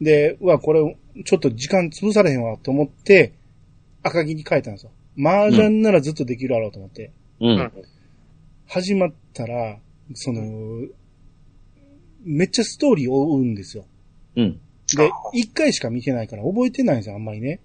[0.00, 3.32] で、うわ、これ、ちょっと時間潰されへんわ、と思って、
[4.02, 4.90] 赤木に変えたんですよ。
[5.18, 7.12] 麻雀ならずっとできるやろうと思って。
[7.40, 7.72] うん。
[8.66, 9.78] 始まったら、
[10.14, 10.42] その、
[12.24, 13.86] めっちゃストーリーを追うんですよ。
[14.34, 14.60] うん。
[14.96, 17.60] で、一回しか見てないから覚えてないんですよ、あんまりね。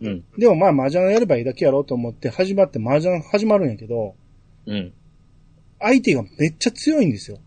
[0.00, 0.24] うん。
[0.38, 4.14] でもまあ麻雀やればいいだけやろうと思って始まって麻雀始まるんやけど、
[4.66, 4.92] うん。
[5.80, 7.38] 相手がめっちゃ強いんですよ。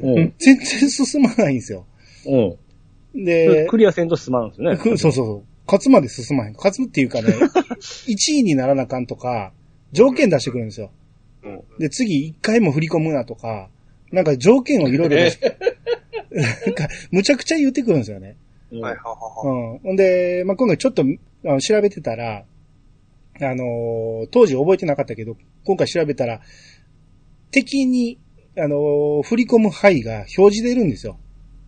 [0.00, 0.34] うん。
[0.38, 1.86] 全然進まないんですよ。
[2.26, 3.24] うん。
[3.24, 4.76] で、クリアせんと進まるんですよね。
[4.76, 5.42] くそうそうそう。
[5.66, 6.54] 勝つまで進まへん。
[6.54, 7.28] 勝つっていうかね、
[8.06, 9.52] 1位にならなあかんとか、
[9.92, 10.90] 条件出してくるんですよ。
[11.42, 11.62] うん。
[11.78, 13.68] で、次1回も振り込むなとか、
[14.10, 15.56] なんか条件をいろいろ出して、
[16.30, 18.36] なんか、むちゃくちゃ言ってくるんですよね。
[18.72, 18.80] うん。
[18.80, 19.72] はい、ははは。
[19.72, 19.78] うん。
[19.78, 21.04] ほんで、まあ、今回ちょっと
[21.60, 22.44] 調べてたら、
[23.40, 26.40] あのー当時覚えてなかったけど、今回調べたら、
[27.50, 28.18] 敵に、
[28.56, 31.18] あのー振り込む範囲が表示出るんですよ。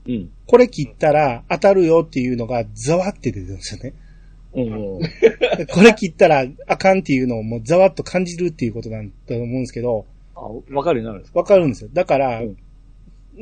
[0.07, 0.31] うん。
[0.47, 3.95] これ切ったら当たるよっていうのがザワって出てるんですよね。
[4.55, 4.99] うん。
[5.59, 11.41] で これ切ったらあかんっていうのをもうザワッと感じるっていうことなんだと思うんですけど、あ、わかるようになるんですか？
[11.41, 11.91] わかるんですよ。
[11.93, 12.45] だからう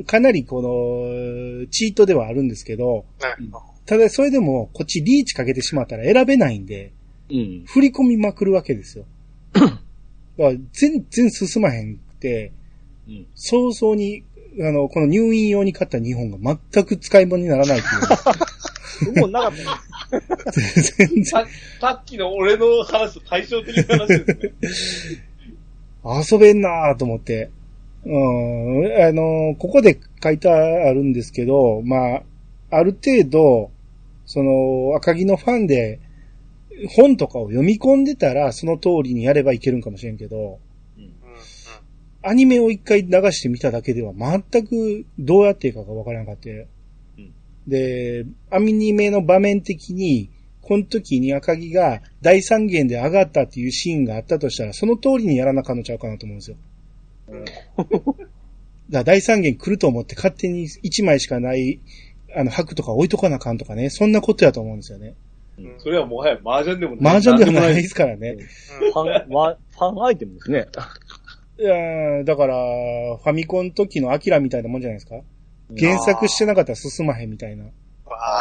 [0.00, 3.46] ん、かなりこの、チートではあるんですけど、ね。
[3.86, 6.92] ただそれでもこっちリーチかけてしまったら選べないんで、
[7.30, 7.64] うん。
[7.66, 9.04] 振り込みまくるわけですよ。
[9.52, 9.76] だか
[10.38, 12.52] ら全然進まへんくて、
[13.08, 13.26] うん。
[13.34, 14.24] 早々に、
[14.60, 19.20] あの、この入院用に買った2本が全く使い物にならないっていう。
[19.20, 19.94] もうなかった。
[20.50, 21.46] 全然さ
[21.80, 25.24] さっきの俺の話と対照的な話ですね。
[26.32, 27.50] 遊べんなぁと思って。
[28.06, 32.22] うん、あの、ここで書いてあるんですけど、まあ、
[32.70, 33.70] ある程度、
[34.26, 36.00] その、赤木のファンで、
[36.96, 40.58] 本とかを読み込んでたら、その通りにやればいけるんかもしれんけど、
[40.98, 41.12] うん。
[42.22, 46.50] アニメを一回流してみただけでは全くどうやっていいかがわからなかった。
[46.50, 46.66] うん
[47.66, 56.56] で、アニメの場面的に、この時に赤木が大三元で上がったっていうシーンがあったとしたら、その通りにやらなあかんのちゃうかなと思うんですよ。
[57.28, 57.44] だか
[58.90, 61.80] ら第三元来ると思って勝手に1枚しかない、
[62.36, 65.14] あの、白とか置いとかなあかんとかね、そんなことやと思うんですよね。
[65.58, 67.16] うんそれはもはや麻雀でもない。
[67.16, 68.36] 麻雀ではないんですからね。
[68.92, 70.66] ファン、わファンアイテムですね。
[71.58, 75.20] いやーだから、ファミコン時のアキラみたいなもんじゃないですか
[75.78, 77.66] 原作してなかったら進まへんみたいな。
[78.06, 78.40] あ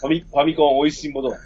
[0.00, 1.30] ファミ、ファミコン美味しいもの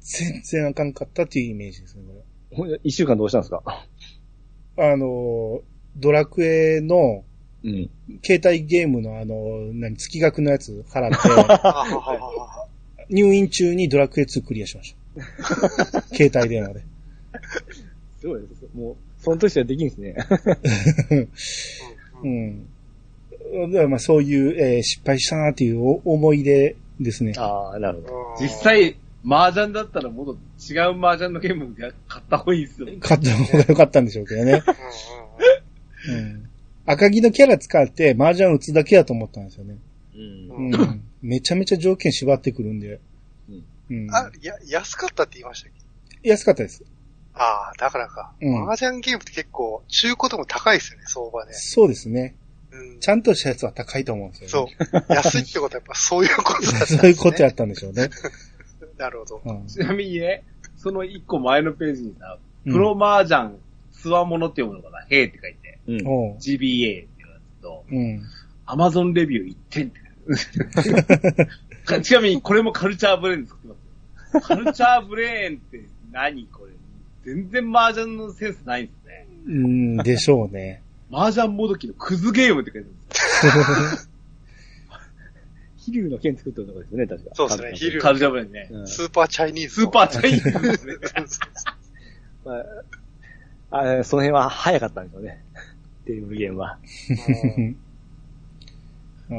[0.00, 2.24] 全然あかんかったっていうイメージですね、こ
[2.56, 3.62] ほんで一週間どうしたんですか？
[4.76, 4.92] れ。
[4.92, 5.60] あのー、
[5.96, 7.24] ドラクエの、
[7.64, 7.90] うん。
[8.22, 11.16] 携帯ゲームのあの、何、月額のやつ払って、
[13.14, 16.02] 入院中にドラクエ2クリアしました。
[16.14, 16.84] 携帯電話で。
[18.20, 18.66] すごいです。
[18.74, 20.14] もう、その年はできんですね。
[22.22, 22.28] う。
[22.28, 22.66] ん。
[23.70, 27.32] だからまあそういう、えー失敗したなっていうお思い出ですね。
[27.36, 28.14] ああ、なるほど。
[28.38, 28.96] うん実際、
[29.26, 30.36] 麻雀だったらもっと
[30.72, 32.88] 違う麻雀のゲームが買った方がいいですよ。
[33.00, 34.62] 買った方が良かったんでしょうけどね。
[36.08, 36.50] うん。
[36.86, 39.78] 赤木のキャラ使って麻雀打つだけだと思ったんですよね。
[40.14, 40.74] うん。
[40.74, 41.02] うん。
[41.22, 43.00] めちゃめちゃ条件縛ってくるんで。
[43.90, 44.08] うん。
[44.14, 45.72] あ、や、安かったって言いましたっ
[46.22, 46.28] け？
[46.28, 46.84] 安かったです。
[47.34, 48.32] ああ、だからか。
[48.40, 51.52] うん麻雀ゲームって結構、中古でも高いですよね、相場ね。
[51.54, 52.36] そうですね。
[52.70, 54.76] うんちゃんとしたやつは高いと思うんですよ、ね。
[54.80, 55.14] そう。
[55.14, 56.98] 安いってことはやっぱ そういうことだったんですね。
[56.98, 58.10] そういうことやったんでしょうね。
[58.98, 59.42] なるほど。
[59.44, 60.44] うんちなみにね、
[60.76, 63.58] その一個前のページにさ、うんプロ麻雀、
[63.92, 65.96] スワモノって読むのかな、ヘイって書いて、うん。
[66.36, 67.06] GBA っていうや
[67.60, 68.22] つと、うん。
[68.66, 70.04] アマゾンレビュー1点って。
[71.84, 74.40] か ちなみにこれもカルチャーブレーンで作ってますよ。
[74.40, 76.72] カルチャーブレーンって何これ
[77.24, 79.26] 全然麻雀のセンスないんですね。
[79.46, 80.82] うん、でしょうね。
[81.12, 84.10] 麻雀もどきのクズゲームって書いてあるんです
[85.76, 87.30] 飛竜 の剣作ってるとこですよね、確か。
[87.34, 88.02] そうですね飛竜よ。
[88.02, 88.68] カルチャーブレーンね。
[88.70, 89.74] うんスーパーチャイニーズ。
[89.74, 90.94] スーパーチャイニーズですね。
[92.44, 92.58] ま
[93.70, 95.42] あ、あその辺は早かったんでしょうね。
[96.04, 96.78] っていうゲームは。
[97.58, 97.76] う ん
[99.30, 99.34] あ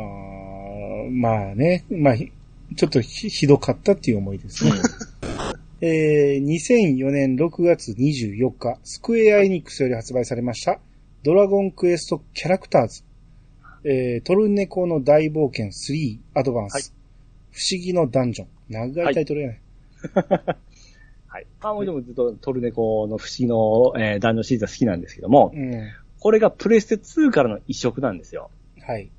[1.08, 2.32] ーまあね、まあ、ひ
[2.76, 4.72] ちょっとひひどかったっていう思いですね。
[5.82, 10.80] えー、2004年6月24日、スクエアエニックスより発売されました、
[11.24, 13.04] ドラゴンクエストキャラクターズ、
[13.84, 16.84] えー、トルネコの大冒険3アドバンス、はい
[17.56, 18.48] 不思議のダンジョン。
[18.70, 19.62] 長いタイトルやね。
[21.28, 21.48] はい。
[21.62, 25.72] あ、もちろんずっとトルネコの不思議の、えー、ダンジョンシリーズは好きなんですけども、うん。
[26.26, 28.50] これがプレステ2からの移植なんですよ。
[28.82, 29.12] はい。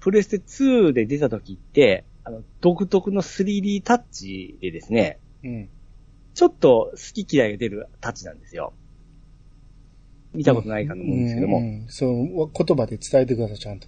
[0.00, 5.68] プレステ2で出た時って、あの、独特の 3D タッチでですね、うん。
[6.34, 8.72] ちょっと好き嫌いが出るタッチなんですよ。
[10.32, 13.86] 見たことないかと思うんですけども、うんうんそう、言葉で伝えてください、ちゃんと。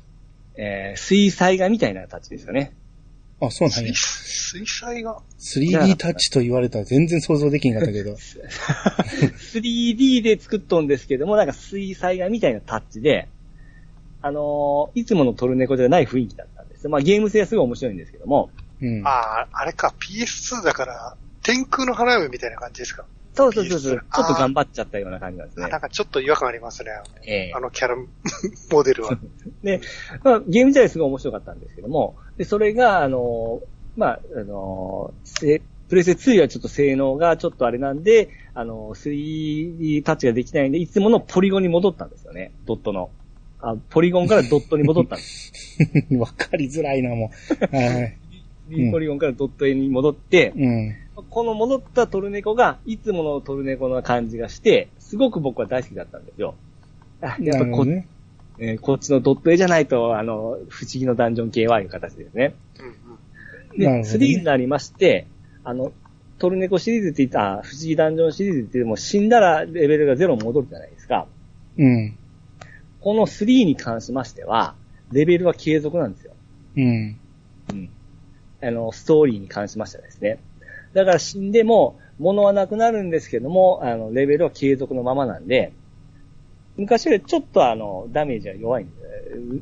[0.55, 2.73] えー水彩画みたいなタッチですよね。
[3.40, 3.92] あ、そうなんや。
[3.94, 8.16] 水彩が 3D タッチと言われたら全然想像できんかったけど。
[9.53, 13.29] 3D で作っとんですけども、なんか水彩画みたいなタッチで、
[14.22, 16.90] あのーいつものトルネコじゃない雰囲気だったんですよ。
[16.90, 19.07] まあゲーム性はすごい面白いんですけども、うん。
[19.07, 23.05] ああ、あれか、PS2 だから、天空の花嫁みたいな感じですか？
[23.35, 25.77] そうそうそうそう、ちょっと頑張っちゃったような感じなんですねあな。
[25.77, 26.90] んかちょっと違和感ありますね。
[27.27, 27.96] ええあのキャラ、
[28.70, 29.18] モデルは。
[29.62, 29.81] で、
[30.25, 33.62] まあ、ゲーム自体すごい面白かったんですけども、で、それが、あの、
[33.96, 42.53] まあ、あの、せプレステ2はちょっと性能がちょっとあれなんで、あの、3D タッチができないんで、いつものポリゴンに戻ったんですよね。
[42.66, 43.11] ドットの。
[43.61, 45.53] あポリゴンからドットに戻ったんです。
[46.18, 47.31] わかりづらいな、も
[47.72, 47.77] う。
[47.77, 48.16] はい。
[48.68, 50.94] うんポリゴンからドットに戻って、うん。
[51.31, 56.57] この戻ったトルネコが、いつものトルネコの感じがして、すごく僕は大好きだったんですよ。
[57.20, 58.09] あやっぱこ,、ね。
[58.59, 62.55] えーこっちのドット絵じゃないと、あの、不思議のダンジョン系はいう形ですね。
[62.79, 62.97] うんうん
[63.79, 65.27] で、なるほどね3になりまして、
[65.64, 65.92] あの、
[66.38, 71.27] トルネコシリーズって言った、あ不思議ダンジョンシリーズっても死んだらレベルがゼロに戻るじゃないですか。
[71.79, 72.16] うん。
[73.01, 74.75] この3に関しましては、
[75.12, 76.33] レベルは継続なんですよ。
[76.77, 77.21] うん。
[77.71, 77.90] うん。
[78.62, 80.38] あの、ストーリーに関しましてはですね。
[80.92, 85.73] だから死んでも、物はなくなるんですけども、あの、レベルは継続のままなんで、
[86.77, 88.93] 昔よりちょっとあの、ダメージは弱いんで、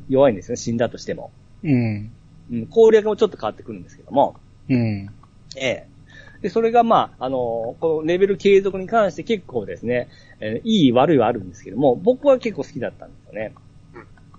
[0.09, 1.31] 弱いんですよ、死んだとしても。
[1.63, 2.11] うん。
[2.51, 4.35] うん、攻略もちょっと変わってくるんですけども、
[4.69, 5.09] うん。
[5.55, 5.87] ええ。
[6.41, 13.53] で、それがまあ、あの、このレベル継続に関して結構ですね、えーいい悪いはあるんですけども、僕は結構好きだったんですよね。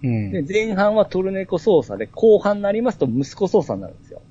[0.03, 0.31] うん。
[0.31, 4.23] で、前半はトルネコ操作で、後半になりますと息子操作になるんですよ。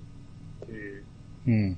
[1.48, 1.78] うん。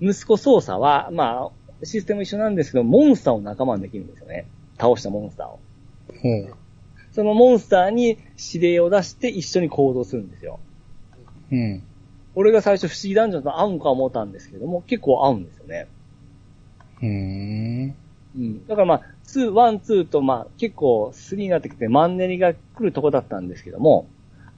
[0.00, 4.46] 息子操作は、まあ、システム一緒なんですけど、モンスターを仲間にできるんですよね。
[4.78, 5.58] 倒したモンスターを。
[6.26, 6.54] ほう。
[7.12, 8.18] そのモンスターに
[8.52, 10.60] 指令を出して一緒に行動するんですよ。
[11.50, 11.82] うん。
[12.34, 15.88] 俺が最初不思議ダンジョンと合うんか思ったんですけども、結構合うんですよね。
[17.00, 17.08] うー
[17.88, 17.96] ん。
[18.36, 18.66] うん。
[18.66, 24.08] だからまあ、2、1、2とまあ結構3になってきてマンネリが来るとこだったんですけども、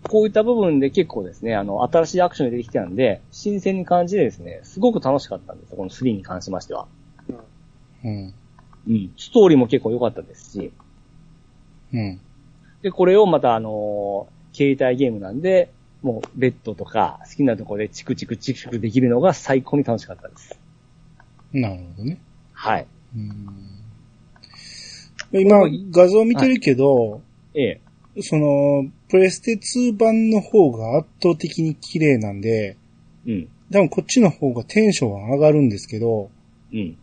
[0.03, 6.87] こういった部分で結構ですね、あの、新しいアクションが出てきたんで、新鮮に感じてですね、すごく楽しかったんですよ、この3に関しましては。
[8.05, 8.35] うん。
[8.89, 9.13] うん。
[9.17, 10.73] ストーリーも結構良かったですし、
[11.93, 12.21] うん。
[12.83, 15.71] で、これをまたあのー携帯ゲームなんで、
[16.03, 20.59] もうベッドとか好きなところでチクチクチクチクできるのが最高に楽しかったです。
[21.53, 22.19] なるほどね。
[22.53, 22.87] はい。
[23.15, 23.79] うん
[25.31, 25.59] 今、
[25.91, 27.21] 画像見てるけど、
[27.55, 27.63] え
[28.17, 28.23] え。
[28.23, 32.77] その、プレステ2版の方が圧倒的に綺麗なんで、
[33.27, 33.49] うん。
[33.71, 36.31] 多分こっちの方がテンションは上がるんですけど、
[36.73, 36.97] うん。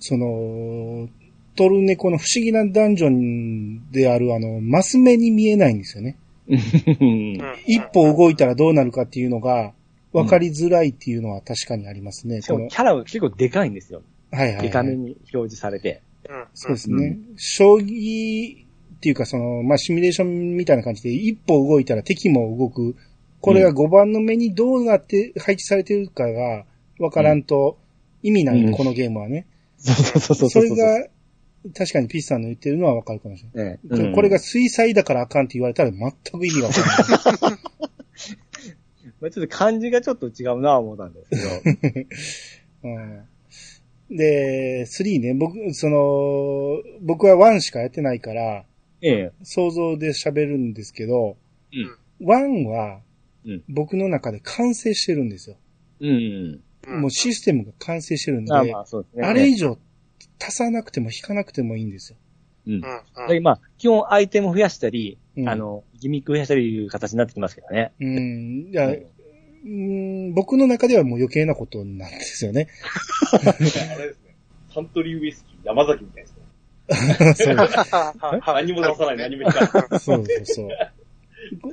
[0.00, 1.08] その、
[1.54, 6.16] トルネコの不思議なダンジョンであるあの、マス目に見えないんですよね。
[6.48, 9.72] うん一歩動いたらどうなるかっていうのが、
[10.12, 12.42] 分かりづらいっていうのは確かにありますね。
[12.42, 14.02] しかこのもキャラが結構でかいんですよ。
[14.30, 14.62] はいはい、はい。
[14.62, 16.02] デカめに表示されて。
[16.28, 16.46] うん。
[16.54, 17.18] そうですね。
[17.36, 22.96] 将棋っていうかその、まあ、シミュレーションみたいな感じで、一歩動いたら敵も動く。
[23.40, 26.64] これが5番の目にどうなって配置されてるかが
[26.98, 27.78] 分からんと
[28.22, 29.46] 意味ないんで、うんこのゲームはね。
[29.78, 30.50] そうそうそうそう。
[30.50, 31.08] それが、
[31.74, 33.74] 確かにピッチさんの言ってるのは分かるかもしれない。
[33.74, 37.58] ええ、うんこれが水彩だからあかんって言われたら全く意味が分からない。
[39.20, 42.90] まあちょっと漢字がちょっと違うなぁ思ったんですけど。
[42.90, 48.64] うん、で、3ね、僕、その、僕は1しかやってないから、
[49.00, 49.32] ええ。
[49.42, 51.36] 想像で喋るんですけど、
[52.20, 52.26] うん。
[52.26, 53.00] 1は
[53.44, 55.56] うん、僕の中で完成してるんですよ。
[56.00, 56.08] うん。
[56.08, 56.12] う
[56.58, 59.22] んもうシステムが完成してるんで、まあまあね。
[59.22, 59.78] あれ以上
[60.42, 62.18] 足さなくても引かなくてもいいんですよ。
[62.66, 62.74] うん。
[62.74, 63.28] うん。
[63.28, 67.92] でまあ、基本アイテム増やしたり、うんあの、ギミック増やしたりいう形になってきますけどね。
[68.00, 68.68] うん。
[68.70, 69.06] いや、うん
[69.64, 72.68] うん僕の中ではもう余計なことなんですよね。
[73.32, 73.78] あれです
[74.24, 74.34] ね。
[74.74, 76.42] サントリーウイスキー山崎みたいですね。
[77.36, 77.54] そう
[78.44, 79.50] 何も出さない、何も。
[79.52, 80.68] そうそうそう。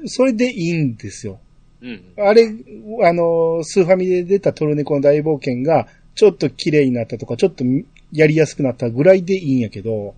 [0.08, 1.39] それでいいんですよ。
[1.82, 2.13] うん。
[2.17, 7.63] あれ、あの、スーファミで出たトルネコの大冒険が、ちょっと綺麗になったとか、ちょっと
[8.12, 10.15] やりやすくなったぐらいでいいんやけど、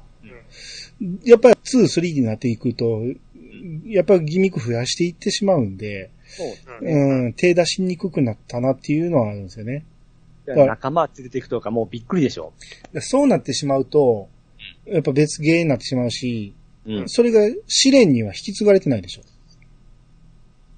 [1.24, 3.02] やっぱり2、3になっていくと、
[3.86, 9.86] やっぱりギミック増やしていってしまうんで、そううん、手出しにくくなったなっていうのはあるんですよね。
[10.48, 10.66] ね。
[10.66, 12.54] 仲間連れていくとかもうびっくりでしょ。
[13.00, 14.30] そうなってしまうと、
[14.86, 16.54] やっぱ別ゲーになってしまうし、
[16.86, 17.10] うん。
[17.10, 19.22] それが試練には引き継がれてないでしょ。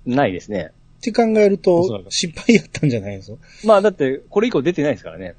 [0.05, 0.71] ないですね。
[0.97, 3.37] って考えると、失敗やったんじゃないですか？
[3.65, 5.35] まあだって、これ以降出てないですからね。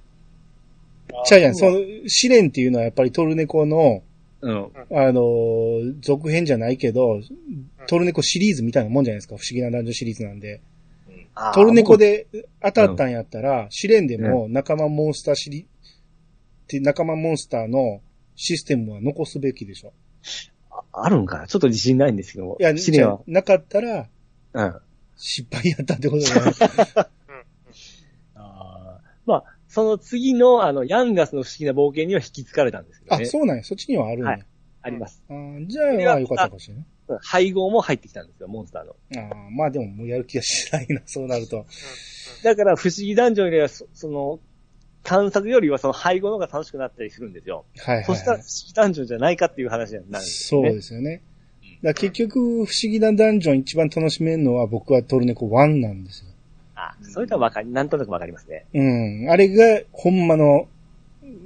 [1.27, 4.03] ちゃうやん、その、試練っていうのはやっぱりトルネコの、
[4.41, 4.53] うん。
[4.91, 7.21] あのー続編じゃないけど、
[7.89, 9.37] トルネコシリーズみたいなもんじゃないですか。
[9.37, 10.61] 不思議な男女シリーズなんで。
[11.55, 12.27] トルネコで
[12.63, 15.67] 当たったんやったら、試練でも仲間モンスターシリ、っ
[16.67, 18.01] て仲間モンスターの
[18.37, 19.93] システムは残すべきでしょ。
[20.71, 21.47] ああるんかな？
[21.47, 22.57] ちょっと自信ないんですけど。
[22.61, 23.21] いや、試練は。
[23.27, 24.09] なかったら、
[24.53, 24.75] うん。
[25.17, 26.53] 失敗やったってことじゃない。
[28.35, 33.25] あーまあ、その次の、あの、ヤンガスの不思議な冒険には引き継かれたんですけどあ、ね。
[33.25, 33.65] そうなんや。
[33.65, 34.31] そっちにはあるんや。
[34.31, 34.43] はい
[34.87, 35.23] あります。
[35.31, 36.85] あーじゃあ、まあよかったかもしれない。
[37.09, 38.97] うん配合も入ってきたんですよ、モンスターの。
[39.17, 41.67] あーまあでももうやる気がしないな、そうなると。
[42.43, 44.41] だから、不思議ダンジョンよりは、そその、
[45.03, 47.67] 探索よりはその配合の方が楽しくなったりするんですよ。
[47.79, 48.05] はいはい、はい。
[48.07, 50.63] そしたら不思議ダンジョンじゃないかっていう話になるんですそう。
[50.63, 51.23] ですよね。
[51.83, 56.34] だ結局、不思議なダンジョン一番楽しめるのは僕はトルネコ1なんですよ。
[56.77, 58.67] あ、それとはわかり、なんとなくわかりますね。
[58.75, 58.83] う
[59.27, 59.31] ん。
[59.31, 60.67] あれが、ほんまの、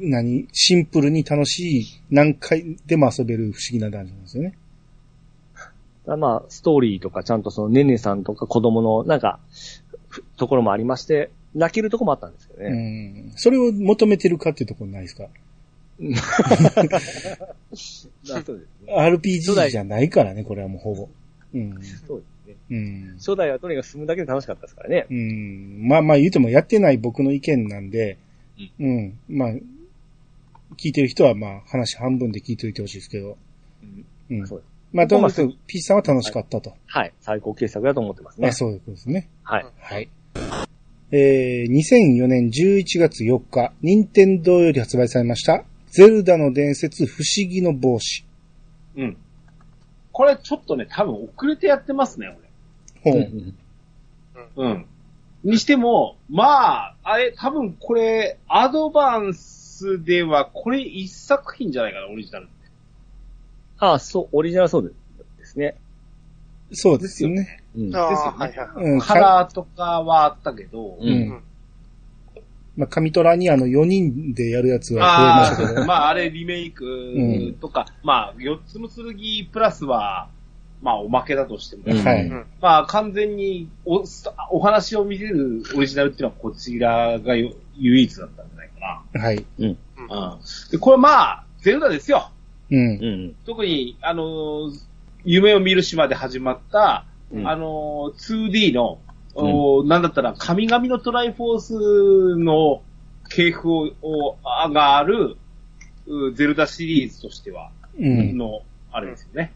[0.01, 4.57] 何シンプルに楽しい、何回でも遊べる不思議なダンジョンですよね。
[6.07, 9.39] まあ、ストーリーとかちゃんとそのねねさんとか子供のなんか、
[10.09, 12.71] ふところもありまして、泣けるとこもあったんですけどうね。
[13.29, 13.33] ん。
[13.37, 15.29] それを求めてるかっていうところないですか？
[15.99, 16.09] ま
[18.39, 18.95] あそうですね。
[18.95, 21.09] ?RPG じゃないからね、これはもうほぼ。
[21.55, 21.73] うん。
[21.75, 22.25] そうですね。
[22.71, 23.15] うん。
[23.19, 25.07] 初代はとにかく進むだけで楽しかったですからね。
[25.11, 25.89] うん。
[25.89, 28.19] まあまあ言うてもやってない僕の意見なんで、
[28.79, 29.19] うん。
[29.29, 29.49] まあ、
[30.77, 33.37] 聞いてる人はまあ話半分で聞いておいてほしいですけど。
[34.31, 34.47] うん。
[34.47, 36.75] そうですまあ、とにか P さんは楽しかったと。
[36.87, 37.13] はい。
[37.21, 38.53] 最高傑作だと思ってますねあ。
[38.53, 39.29] そういうことですね。
[39.43, 39.67] はい。
[39.79, 40.09] はい。
[41.11, 48.25] えー、2004年11月4日、任天堂より発売されました、ゼルダの伝説不思議の帽子。
[48.97, 49.17] うん。
[50.13, 52.41] これちょっとね、多分遅れてやってますね、ほ
[53.13, 53.17] う。
[53.17, 53.59] うん
[54.57, 54.69] 俺。
[54.71, 54.87] うん。
[55.45, 62.49] にしても、まあ、あれ、多分これ、アドバンスでは、これ一作品じゃないかな、オリジナル。
[63.79, 64.95] ああ、そう、オリジナルそう
[65.39, 65.77] ですね。
[66.73, 67.63] そうですよね。
[67.77, 67.91] うん。
[67.91, 68.85] ですよねはいはいはい。
[68.85, 69.01] うん。
[69.01, 71.43] カラーとかはあったけど、ううんん。
[72.77, 75.87] まあ、神トラにあの4人でやるやつは増えまあしたけどあ、。
[75.87, 80.29] まああれリメイクとか、まあ4つの剣プラスは、
[80.83, 84.05] まあおまけだとしても、うんはいうんまあ完全にお
[84.51, 89.45] お話を見せるオリジナルっていうのはこちらがよ唯一だったんじゃないかはい。
[89.59, 89.79] うん。
[90.09, 90.39] な。
[90.43, 90.71] うん。
[90.71, 92.31] で、これまあ、ゼルダですよ。
[92.71, 92.79] うん。
[92.79, 92.83] う
[93.31, 93.35] ん。
[93.47, 94.89] 特に、あのー
[95.25, 99.01] 夢を見る島で始まった、うんあのー 2D の、
[99.35, 102.83] おなんだったら、神々のトライフォースの
[103.29, 105.37] 系譜を、をあがある、
[106.07, 108.39] うゼルダシリーズとしては、うん。
[108.39, 109.53] の、あれですよね。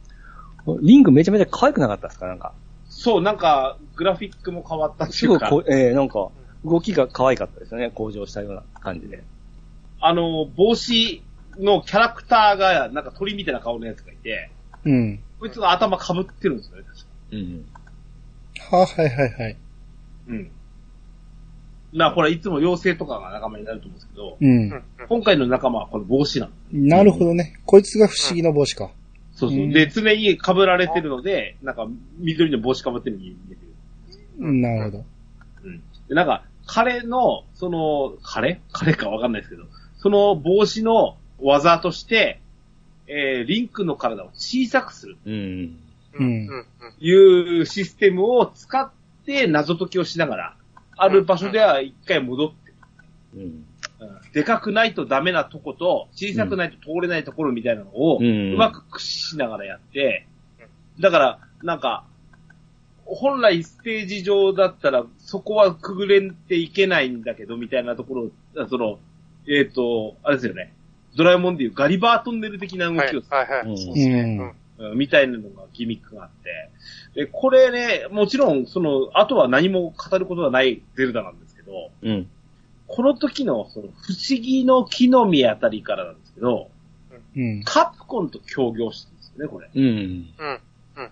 [0.83, 2.27] リンクめちゃめちゃ可愛くなかったですか？
[2.27, 2.53] なんか。
[2.89, 6.29] そう、なんか、グラフィックも変わったっていうか、すえー、なんか、
[6.65, 7.91] 動きが可愛かったですよね。
[7.91, 9.25] 向上したような感じで。
[10.01, 11.23] あのー帽子
[11.59, 14.51] のキャラクターが、なんか鳥みたいな顔のやつがいて、
[14.85, 15.21] うん。
[15.41, 17.65] こいつが頭被ってるんですよね、確かうん。
[18.81, 19.57] は、はいはいはい。
[20.29, 20.51] うん。
[21.93, 26.77] な、ほら、いつも妖精とかが仲間になると思うんですけど、うん今回の仲間はこの帽子なんです。
[26.77, 27.55] なるほどね。
[27.67, 28.91] こいつが不思議な帽子か。
[29.43, 29.66] そうそうう。
[29.66, 31.88] んで、常に被られてるので、なんか、
[32.18, 33.68] 緑の帽子被ってるように見えてる。
[34.38, 35.05] うんなるほど。
[35.64, 35.82] うん。
[36.09, 38.61] で、なんか、彼の、その、彼？
[38.70, 39.64] 彼かわかんないですけど、
[39.99, 42.40] その帽子の技として、
[43.09, 45.32] えー、リンクの体を小さくするうん。
[46.14, 46.47] うん。
[46.47, 46.64] うん。
[46.99, 48.90] というシステムを使っ
[49.26, 50.57] て謎解きをしながら、
[50.97, 52.72] ある場所では一回戻って
[53.34, 53.64] うん。
[54.07, 60.27] うんでかくないとダメなとこと、小さくないと通れないところみたいなのを、ううんまく駆使しながらやって、
[61.01, 62.05] だから、なんか、
[63.05, 68.31] 本来ステージ上だったら、そこはくぐれていけないんだけど、みたいなところ、
[68.63, 68.99] あその、
[69.49, 70.73] えっ、と、あれですよね。
[71.17, 73.67] ドラえもんでいうガリバートンネル的な動はいきを、はいはい。
[73.67, 74.39] うんそうですね。
[74.41, 74.63] うん
[74.97, 76.31] みたいなのがギミックがあっ
[77.15, 77.21] て。
[77.21, 82.29] で、これね、もちろん、その、あとは何も語ることはないゼルダなんですけど、うん。
[82.95, 86.68] この時の、その、不思議の木の実あたりからなんですけど、
[87.34, 87.62] うん。
[87.64, 89.70] カプコンと協業してるんですよね、これ。
[89.74, 90.34] うん。
[90.97, 91.11] うん。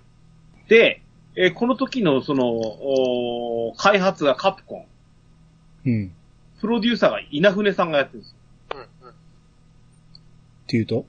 [0.68, 1.02] で、
[1.36, 4.86] えーこの時の、その、おー開発がカプコン、
[5.86, 6.12] うん。
[6.60, 8.36] プロデューサーが稲船さんがやってるんですよ。
[8.74, 9.06] うん。
[9.06, 9.12] うん。
[9.12, 9.14] っ
[10.66, 11.06] ていうと？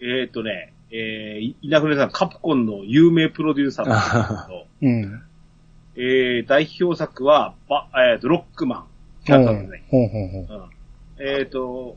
[0.00, 5.22] えっ、とね、えー、稲船さん、カプコンの有名プロデューサーなんですけど、 うん。
[5.96, 8.89] えー、代表作は、ば、えーと、ロックマン。
[9.30, 9.84] だったんですね。
[9.90, 10.70] ほうほうほう。
[11.18, 11.26] うん。
[11.26, 11.96] えっ、と、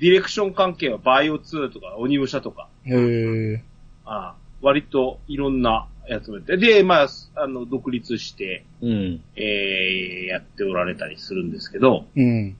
[0.00, 3.62] ディレクション関係はバイオ2とか、鬼武者とか、へえ。
[4.04, 9.22] あ割といろんなやつをやって、で、まあ、あの、独立して、うん。
[9.36, 12.56] えー、やっておられたりするんですけど、うん。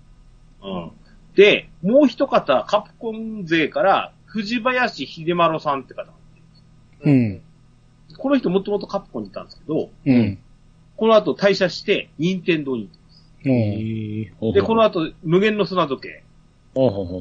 [0.63, 0.91] うん。
[1.35, 6.13] で、もう一方、カプコン勢から、藤林秀丸さんって方が
[7.01, 7.43] いてうん。
[8.17, 10.39] この人もともとカプコンにいたんですけど、うん。
[10.97, 12.99] この後退社して、任天堂に行って
[13.45, 16.25] で、この後、無限の砂時計、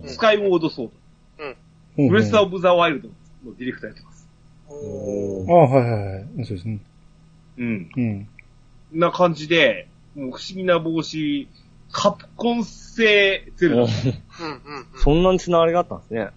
[0.07, 0.89] スカイウォードソー
[1.97, 3.09] ド、ブレスオブザワイルド
[3.43, 4.29] のディレクターやってます。
[4.69, 6.45] ああ、はいはいはい。
[6.45, 6.79] そうですね。
[7.57, 7.89] うん。
[7.95, 8.27] うん。
[8.93, 11.47] な感じで、もう不思議な帽子、
[11.91, 13.81] カプコン製ゼルダ。
[13.81, 13.89] おうん。
[13.89, 13.95] うん。
[13.95, 15.01] うん。
[15.03, 16.29] そんなに繋がりがあったんですね。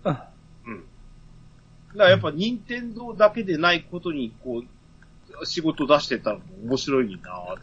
[1.95, 4.65] だからやっぱ任天堂だけでないことに、こ
[5.41, 7.57] う、仕事出してたのも面白いな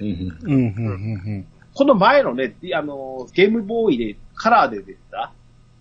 [0.00, 0.08] うん。
[0.42, 1.46] うん、うん、うん、
[1.76, 5.34] この前のね、あの、ゲームボーイで、カラーで出てた、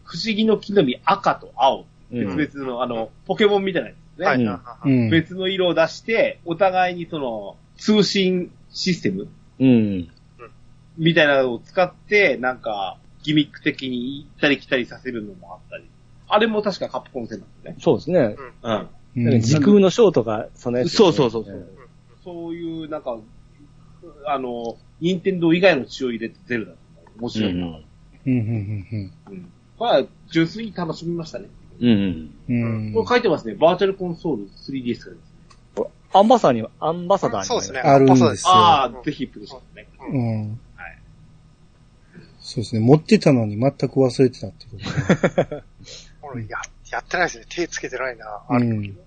[0.04, 2.36] 不思議の木の実赤と青、うん。
[2.36, 4.44] 別々の、あの、ポケモンみたいなやつで
[4.84, 5.10] すね。
[5.10, 9.30] 別の色を出して、お互いにその、通信システム
[9.62, 10.10] うん。
[10.98, 15.86] みたいなのを使って、なんか、ギミック的に行ったり来たりさせるのもあったり。
[16.28, 17.76] あれも確かカプコン戦なんですね。
[17.80, 18.36] そうですね。
[18.64, 18.90] うん。
[19.16, 19.40] うん。
[19.40, 21.70] 時空のショーとか、そのやつね、そうそうそうそう
[22.22, 23.18] そういう、なんか、
[24.28, 27.66] あの、任天堂以外の血を入れてゼルダとか面白いな。
[27.66, 27.74] うん。
[27.74, 27.82] うん、
[28.26, 29.52] うん、うん。
[29.78, 31.48] これは純粋に楽しみましたね。
[31.80, 32.32] うん。
[32.50, 32.64] うん。
[32.64, 32.94] うん。
[32.94, 33.56] これ書いてますね。
[33.56, 35.36] バーチャルコンソール 3DS からですね。
[36.14, 37.80] アンバサダーには、アンバサダーにもそうですね。
[37.80, 39.88] あるんですよああ、ぜひプレイしてね。
[40.00, 40.60] うん。
[40.76, 40.98] はい。
[42.40, 42.80] そうですね。
[42.80, 44.78] 持ってたのに全く忘れてたってこ
[45.42, 45.64] とね。
[46.22, 46.58] 俺、や、
[46.90, 47.46] やってないですね。
[47.50, 48.26] 手つけてないな。
[48.48, 48.66] あれ。
[48.66, 48.98] うん。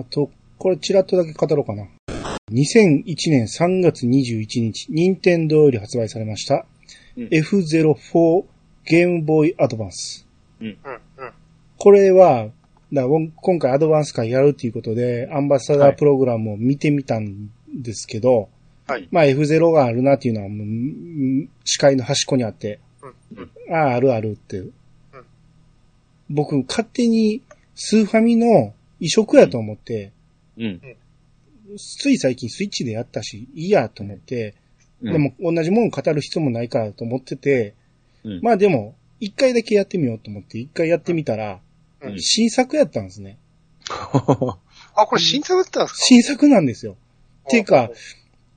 [0.00, 1.88] あと、これチラッとだけ語ろうかな。
[2.50, 6.66] 2001年3月21日、任天堂より発売されました、
[7.16, 8.44] うん F04
[8.84, 10.26] ゲームボーイアドバンス。
[10.60, 10.68] うん。
[10.68, 10.76] うん。
[11.76, 12.48] これは、
[12.92, 18.48] だ今回アドバンス会やるっていうことで、アンバサダープログラムを見てみたんですけど、
[18.86, 19.08] はい。
[19.10, 22.80] まあ F0 があるなっていうのはもう、ん視界の端っこにあって、
[23.36, 23.74] うん。
[23.74, 24.62] ああ、あるあるって。
[26.30, 27.42] 僕、勝手に
[27.74, 30.12] スーファミの移植やと思って、
[30.56, 30.80] うん。
[31.76, 34.54] つい最近スイッチでやったし、いいやと思って、
[35.02, 37.74] うんでも同じもの語る必要もないからと思ってて、
[38.24, 41.60] うんまあでも、一回だけやってみようと思って、一回やってみたら、
[42.00, 43.38] うん新作やったんですね。
[44.94, 46.04] あ、これ新作だったんですか？
[46.04, 46.96] 新作なんですよ。
[47.46, 47.90] っていうかあ、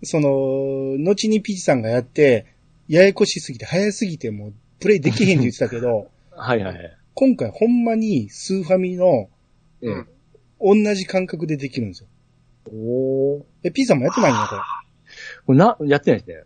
[0.03, 2.45] その、後にピチさんがやって、
[2.87, 6.97] ややこしすぎて、早すぎて、もう、プレイできへんって言ってたけど、 はいはいはい。
[7.13, 9.29] 今回ほんまにスーファミの
[9.81, 10.07] えうん
[10.85, 12.07] 同じ感覚でできるんですよ。
[12.65, 13.43] おー。
[13.63, 14.61] え、ピーさんもやってないんだ、これ。
[15.45, 16.43] これな、やってないですね。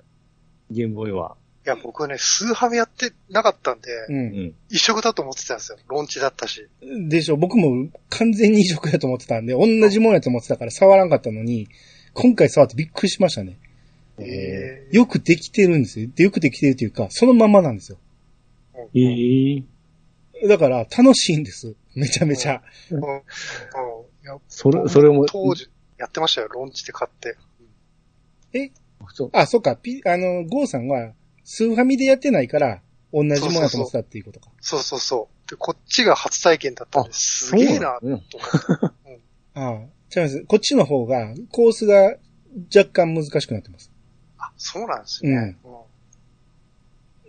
[0.72, 1.36] ゲームボーイは。
[1.66, 4.06] いや、僕はね、スーハミやってなかったんで、う。
[4.10, 4.54] うんん。
[4.70, 5.78] 一色だと思ってたんですよ。
[5.88, 6.68] ロンチだったし。
[7.08, 11.68] でしょ、僕も完全に異色やと思ってたんで、同じもんやと思ってたから触らんかったのに、
[12.14, 13.58] 今回触ってびっくりしましたね。
[14.20, 16.10] えよくできてるんですよ。
[16.16, 17.98] でよくできてるっていうか、そのままなんですよ。
[18.94, 19.64] ええ
[20.44, 21.76] えだから、楽しいんです。
[21.96, 22.62] めちゃめちゃ。
[22.92, 22.98] うん。
[22.98, 23.06] うん。
[23.06, 23.12] い
[24.26, 26.48] やそれ、それも、当時、やってましたよ。
[26.50, 27.38] ロンチで買って。
[29.14, 29.30] そう。
[29.34, 32.82] あ、そっか、ピ、あの、ゴーさんは、スーファミでやってないから、
[33.14, 34.50] 同じもんやと思ってたっていうことか。
[34.62, 35.50] そうそうそう。
[35.50, 37.48] で、こっちが初体験だったんです。
[37.48, 38.38] すげえな、と思って。
[39.54, 39.88] ああ、違い
[40.24, 40.46] ます。
[40.46, 42.16] こっちの方が、コースが
[42.76, 43.92] 若干難しくなってます。
[44.38, 45.58] あ、そうなんですね。
[45.64, 45.76] うん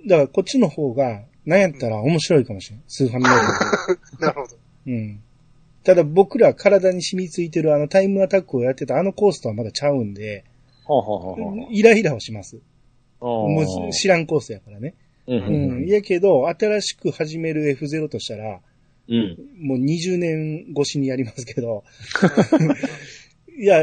[0.08, 2.84] だから、こっちの方が、なんやったら面白いかもしれない。
[2.86, 3.30] スーファミよ
[4.20, 4.56] なるほど。
[4.86, 5.22] うん。
[5.86, 10.44] ただ僕ら体に染みついてるあのタイムアタックをやってたあのコースとはまだちゃうんで、
[10.84, 12.58] はあ、はあはあはイライラはします。
[13.20, 14.94] あ、もう知らんコースやからね。
[15.28, 15.38] うん。
[15.38, 15.40] う。
[15.46, 15.88] うんん。
[15.88, 18.58] いやけど、新しく始める F0 としたら、
[19.08, 19.36] うん。
[19.60, 21.84] もう20年越しにやりますけど、
[23.56, 23.80] いや、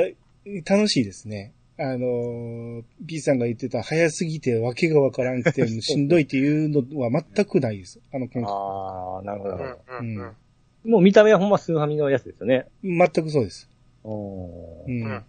[0.66, 1.54] 楽しいですね。
[1.80, 8.02] あのー、P さんが言ってた早すぎてわけがわからんくてしんどいっていうのは全くないです。
[8.14, 10.18] あの、今回ああ、なるほどうなるほんうんうん。
[10.18, 10.43] ど。
[10.86, 12.68] もう見た目はほんまスーファミのやつですよね。
[12.84, 13.70] 全くそうです。
[14.04, 15.06] おうーん。
[15.06, 15.24] うん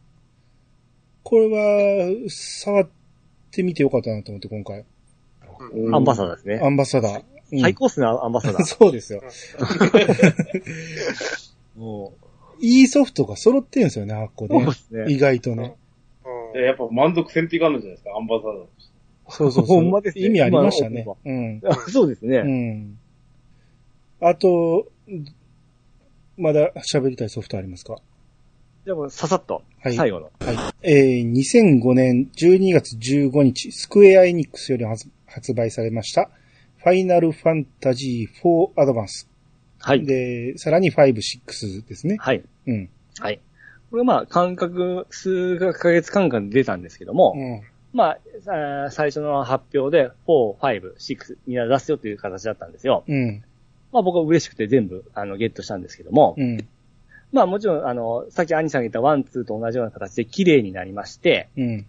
[1.26, 2.88] これは、触っ
[3.50, 4.84] てみてよかったなと思って、今回。
[5.72, 6.60] うんアンバサダーですね。
[6.62, 7.22] アンバサダー。
[7.52, 8.64] うん最高っすね、アンバサダー。
[8.66, 9.22] そうですよ。
[11.76, 12.12] も
[12.60, 14.48] いいソフトが揃ってるんですよね、あっこう。
[14.48, 14.72] そうねで。
[14.72, 15.12] すね。
[15.12, 15.74] 意外とね。
[16.54, 18.66] うんやっぱ満足せんっていかんのじゃないですか、アンバサダー。
[19.28, 19.78] そうそうそう。
[19.78, 21.14] ほんまですね意味ありましたね今。
[21.24, 21.60] うん。
[21.64, 22.42] あそうですうね。
[22.42, 22.98] ん。
[24.20, 24.88] あと、
[26.36, 27.96] まだ喋りたいソフトありますか？
[28.84, 30.30] じゃあもうささっと、はい最後の。
[30.40, 30.56] はい。
[30.82, 36.30] えー、2005年12月15日、スクエアエニックスより発発売されました、
[36.78, 39.28] ファイナルファンタジー4アドバンス。
[39.80, 40.04] はい。
[40.04, 42.16] で、さらに5、6ですね。
[42.18, 42.42] はい。
[42.66, 42.90] うん。
[43.18, 43.40] はい。
[43.90, 47.62] これまあ、間隔、数ヶ月間隔で出たんですけども、うん。
[47.92, 53.04] まあ、最初の発表で、4、5、6、みんな出すよという形だったんですよ。
[53.06, 53.44] うん。
[53.94, 56.66] まあ僕は嬉しくて全部、あの、ゲットしたんですけども、うん。
[57.32, 61.86] まあもちろん、あの、さっき兄さんが言った one、two と同じような形で綺麗になりまして、うん。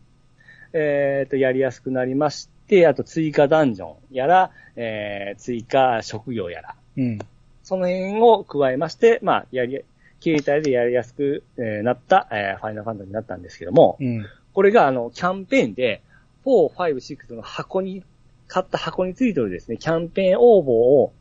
[0.74, 7.20] えっ、と、やりやすくなりまして、あと追加ダンジョンやら、えー、追加職業やら、うん。
[7.64, 9.84] その辺を加えまして、まあ、やり、
[10.22, 14.26] 携帯でやりやすく、えーなった、えーファイナルファンタジーになったんですけども、うん。
[14.54, 16.04] これがあの、キャンペーンで、
[16.46, 18.04] 4、5、6の箱に、
[18.48, 21.14] 買った箱についてるですね、キャンペーン応募を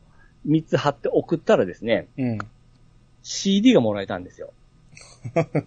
[0.47, 2.37] 3つ貼って送ったらですね、うん。
[3.23, 4.53] CD がもらえたんですよ。
[5.33, 5.65] はい。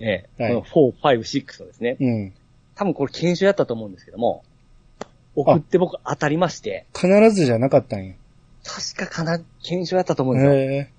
[0.00, 1.96] ええはいこの4、5、6のですね。
[2.00, 2.32] うん。
[2.74, 4.44] 多分これ研修やったと思うんですけども、
[5.34, 8.14] 送って僕当たりまして、必ずじゃなかったんや。
[8.64, 10.52] 確かかな、研修やったと思うんですよ。
[10.54, 10.90] へえ。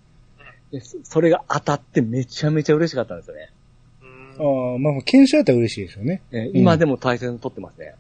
[0.72, 3.52] でそそれが当たってめちゃめちゃ嬉しかったんですよね。
[4.02, 6.22] うんああ、まあ、検証やったら嬉しいでしょうね。
[6.32, 7.96] ええ今でも対戦取ってますね。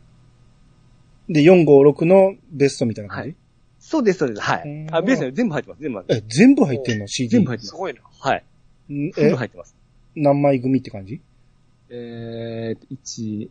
[1.29, 3.35] で、456のベストみたいな感じ、
[3.89, 4.41] そうです、そうです。
[4.41, 4.95] はいうん。
[4.95, 7.29] あ、ベースに全部入ってます、全部入ってえ、全部入ってんの ?CD。
[7.29, 8.01] 全部入ってますすごいな。
[8.01, 8.21] ます。
[8.21, 8.43] はい。
[8.93, 9.75] ん全部え、入ってます。
[10.15, 11.21] 何枚組って感じ？
[11.89, 13.49] えー、1、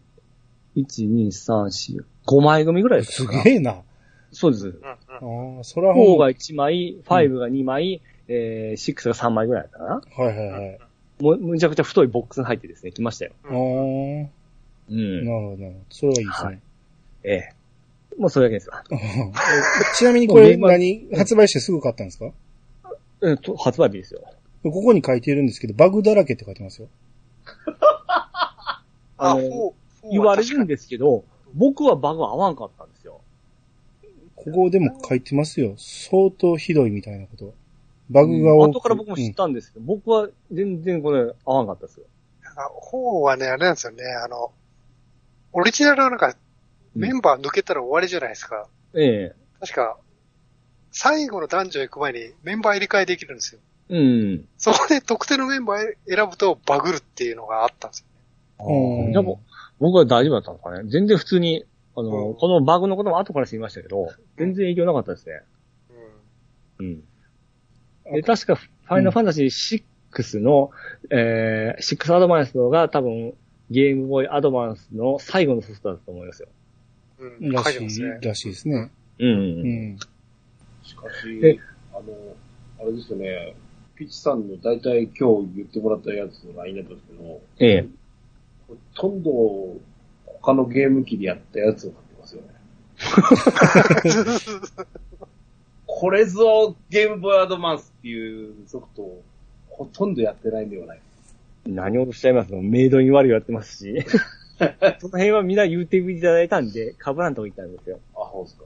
[0.77, 3.83] 1、2、3、4、5枚組ぐらいですすかげえな。
[4.31, 4.67] そうです。
[4.69, 10.03] うんうんああ、それは4ほんが1枚、5が2枚、えー、6が3枚ぐらいだったかな。
[10.25, 10.79] はいはいはい。
[11.21, 13.33] もう、むちゃくちゃ太いボックスに入ってですね、来ましたよ。
[13.45, 13.65] ああ、なる
[14.91, 15.27] うん。
[15.27, 15.85] ほど、なるほど。
[15.91, 16.61] それはいいですね。
[17.25, 17.58] ええ。
[18.19, 18.83] もうそれだけですわ。
[18.91, 18.97] え
[19.97, 22.33] ちなみにこれ何、発売してすぐ買ったんですか？
[23.23, 24.23] えっと、発売日ですよ。
[24.65, 26.89] ここに書いてるんですけど、バグだらけって書いてますよ。
[28.09, 28.83] あ、
[29.17, 29.75] あの
[30.11, 33.21] 言われるんですけど、僕はバグ合わんかったんですよ。
[34.37, 35.75] ここでも書いてますよ。
[35.77, 37.55] 相当ひどいみたいなこと。
[38.11, 42.05] バグが多く後から僕も知ったんですけど、僕は全然これ合わんかったですよ。
[42.05, 44.03] にあフォーはね、あれなんですよね。
[44.25, 44.53] あの、
[45.53, 46.35] オリジナルはなんか、
[46.99, 48.69] メンバー抜けたら終わりじゃないですか。
[48.95, 49.37] ええ。
[49.61, 49.99] 確か、
[50.91, 53.61] 最後の男女行く前にメンバー入れ替えできるんですよ。
[53.91, 54.45] うん。
[54.57, 58.07] そこで特定のメンバー選ぶとバグるっていうのがあったんですよ。
[58.67, 59.41] うんじゃあも
[59.79, 65.43] 僕は大丈夫だったのかね全然普通に、あの、うんこのバグのことも後から知りましたけど、全然影響なかったですね。
[66.79, 68.15] うんうん。
[68.15, 69.83] で、確か、ファイナルファンタジー
[70.13, 70.71] 6の、
[71.11, 73.35] えー、6アドバンスのが多分、
[73.71, 76.49] ゲームボーイアドバンスの最後のソフトだと思いますよ。
[77.19, 77.51] うん。
[77.51, 77.81] らしい。
[78.23, 78.91] らしいですね。
[79.19, 79.29] うん。
[79.29, 79.33] う
[79.95, 79.99] ん。
[80.83, 81.03] しか
[81.43, 81.61] えし、
[81.93, 82.37] あの、
[82.81, 83.55] あれですよね、
[83.97, 87.85] ピッチさんの大体今日言ってもらったやつの LINE だったんですけど、ええ。
[88.69, 89.31] ほとんど
[90.27, 92.49] 他のゲーム機でやったやつを買ってますよね。
[95.87, 99.23] これぞゲームボーイアドバンスっていうソフトを
[99.69, 101.01] ほとんどやってないんではない
[101.67, 104.05] 何をおっしゃいますのメイドに悪いやってますし。
[105.01, 108.01] その辺はみんな言うていただいたんで、被らんとこ行ったんですよ。
[108.15, 108.65] あ、そうですか。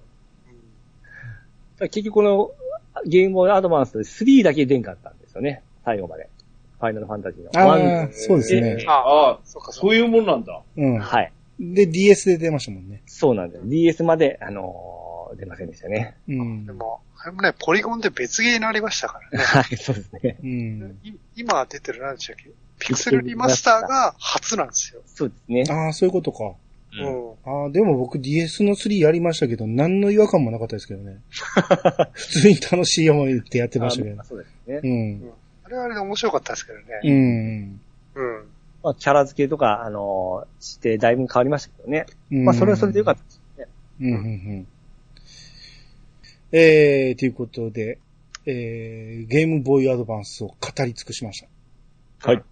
[1.88, 2.50] 結局この
[3.06, 5.62] ゲームボーイアドバンスで3だけ出んかったんですよね。
[5.84, 6.28] 最後まで。
[6.78, 7.50] ファイナルファンタジーの。
[7.54, 8.84] あワあ、そうですね。
[8.88, 10.62] あああ、そっかそういうもんなんだ。
[10.76, 10.98] うん。
[10.98, 11.32] はい。
[11.60, 13.02] で、DS で出ましたもんね。
[13.06, 13.62] そうなんです。
[13.68, 15.02] DS まで、あのー
[15.36, 16.16] 出ませんでしたね。
[16.28, 16.72] うんで。
[16.72, 19.44] も、あれもね、ポリゴンで別ゲーになりましたからね。
[19.44, 20.36] はい、そうですね。
[20.42, 20.98] うん。
[21.02, 22.50] い今出てる何でしたっけ？
[22.82, 25.02] ピクセルリマスターが初なんですよ。
[25.06, 25.76] そうですね。
[25.76, 26.54] ああ、そういうことか。
[26.94, 27.62] うん。
[27.64, 31.20] ああ、でも僕 DS の3やりましたけど、何の違和感もなかったですけどね。
[32.12, 34.24] 普通に楽しい思いでやってましたけどあ。
[34.24, 34.90] そうですね。
[35.22, 35.32] うん。
[35.64, 37.14] あれはあれで面白かったですけどうね。
[37.14, 37.80] ん。
[38.14, 38.44] うん。
[38.82, 42.06] まあ、キャラ付けとか、あのーして、だいぶ変わりましたけどね。
[42.32, 42.44] うん。
[42.44, 43.66] まあ、それはそれでよかったですね。
[44.00, 44.66] うん、うん、うん。
[46.50, 47.98] えー、ということで、
[48.44, 51.40] えー、ゲームボーイアドバンスを語り尽くしまし
[52.20, 52.28] た。
[52.28, 52.42] はい。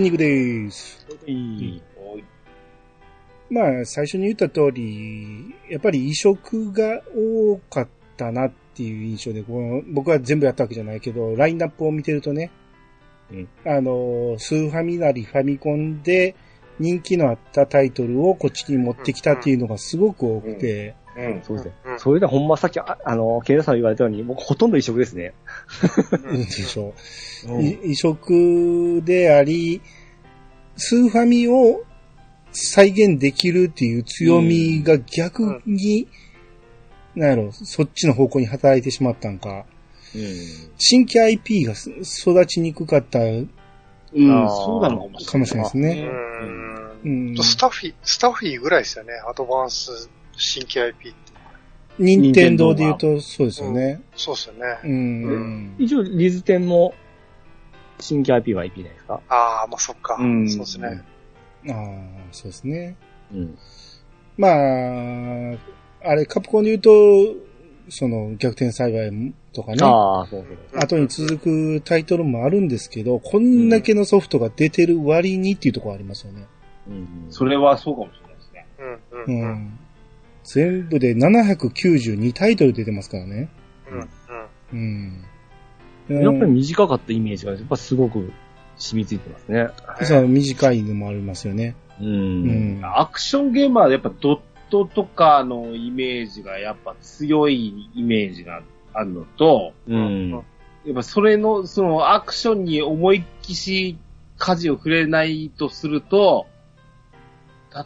[0.00, 0.18] エンディング
[0.66, 1.06] です。
[1.26, 2.24] いおい
[3.50, 12.50] まあ、最初に言った通り、やっぱり移植が多かったなっていう印象で、この僕は全部やったわけじゃないけど、ラインナップを見てるとね、
[13.30, 16.34] うんあの、スーファミなりファミコンで
[16.78, 21.42] 人気のあったタイトルをこっちに持ってきたっていうのがすごく多くて、うん。
[21.42, 21.74] そうですね。
[21.84, 25.34] うんそれでほんまさっき、ああの、ケイラさんが言われたように、僕ほとんど一緒ですね。
[26.24, 26.94] うんでしょ
[27.48, 27.62] う。
[27.62, 29.80] い移植であり、
[30.76, 31.82] スーファミを
[32.52, 36.08] 再現できるっていう強みが逆に、
[37.14, 39.66] なんやろ、そっちの方向に働いてしまったんか、
[40.14, 40.22] うん。
[40.78, 45.26] 新規 IP がす育ちにくかったうん、そうなのかもしれない。
[45.26, 46.08] かもしれないですね。
[47.04, 47.30] うん。
[47.30, 47.36] うん。
[47.42, 49.12] スタッフィー、スタッフィーぐらいですよね。
[49.28, 50.10] アドバンス
[50.40, 51.30] 新規 IP って。
[51.98, 54.00] 任天堂で言うとそうですよね。
[54.16, 54.78] そうですよね。
[54.84, 55.76] うん。
[55.78, 56.94] 一応、リズテンも、
[57.98, 60.16] 新規 IP は IP ないですかああ、まあそっか。
[60.18, 61.04] うんそうですね。
[61.68, 62.96] ああ、そうですね。
[63.32, 63.58] うん。
[64.38, 65.58] まあ、
[66.02, 67.50] あれ、カプコンで言うと、
[67.90, 69.78] その逆転栽培とかね。
[69.82, 70.80] ああ、そうそう。
[70.80, 76.46] 後に続くタイトルもあるんですけど、こんだけのソフトが出てる割にっていうところありますよね。
[76.88, 77.26] うん。
[77.28, 78.66] それはそうかもしれないですね。
[78.78, 79.78] うん、ううん、うん。
[80.58, 80.62] ん。
[80.62, 83.48] 全部で792タイトル出てますからね。
[83.90, 84.08] うん、
[84.72, 85.24] うん。
[86.08, 86.22] うん。
[86.22, 88.32] やっぱり短かったイメージが、やっぱすごく
[88.76, 89.68] 染みついてますね。
[90.02, 91.76] そう、短いのもありますよね。
[92.00, 92.04] う。
[92.04, 92.82] うんん。
[92.82, 94.40] アクションゲーマーでやっぱドッ
[94.70, 100.30] トとかのイメージがやっぱ強いイメージがあるのと、うん。
[100.30, 103.98] やっぱそれの、そのアクションに思いっきし
[104.38, 106.46] 舵を触れないとすると、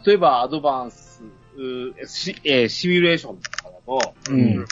[0.05, 1.23] 例えばアドバンス、
[1.57, 4.65] うしえーシミュレーションとかだと、うん。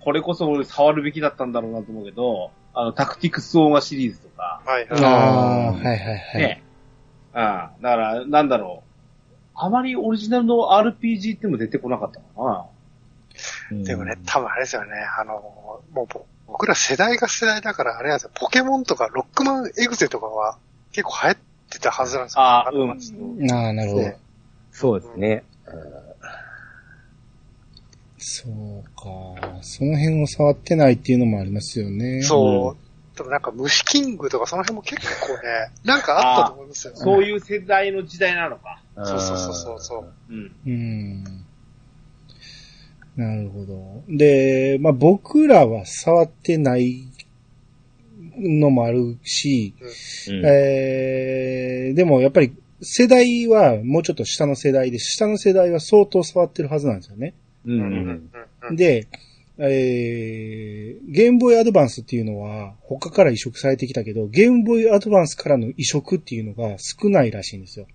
[0.00, 6.42] これこそ俺触るべきだったんだろうなと思うけど、あの、タクティクスオーガシリーズとか、はい、あはあ、はいはいはい。
[6.42, 6.62] ね。
[7.32, 8.90] ああ、だから、なんだろう。
[9.54, 12.66] あまりオリジナルの RPG っても出てこなかったかな。
[13.78, 13.84] い。
[13.84, 14.92] でもね、多分あれですよね。
[15.18, 16.06] あの、もうぼ
[16.46, 18.30] 僕ら世代が世代だから、あれなんですよ。
[18.34, 20.58] ポケモンとかロックマンエグゼとかは
[20.92, 21.38] 結構流行っ
[21.70, 22.42] てたはずなんですよ。
[22.42, 24.02] ああアドバンスのああ、なるほど。
[24.02, 24.18] ね
[24.72, 25.44] そうですね。
[28.18, 29.60] そうか。
[29.62, 32.22] その辺を触ってないっていうのもありますよね。
[32.22, 33.16] そう。
[33.16, 36.94] でもなんか虫キングとかその辺も結構ね、なんかあったと思いますよ。
[36.96, 38.80] そういう世代の時代なのか。
[38.96, 40.12] そうそうそうそうそう。
[40.30, 40.52] うん。
[40.66, 41.24] うん。
[43.16, 44.02] なるほど。
[44.08, 47.04] で、まあ僕らは触ってない
[48.36, 49.74] のもあるし、
[50.28, 50.46] うん。
[50.46, 57.34] えー、でもやっぱり世代はもうちょっと下の世代で、下の世代は相当触ってるはずなんですよね。
[57.66, 58.30] ううんうんん。
[58.68, 59.08] うんで、
[59.58, 67.86] えー、ゲームボーイアドバンスっていうのは他から移植されてきたけど、ゲームボーイアドバンスからの移植っていうのが少ないらしいんですよ。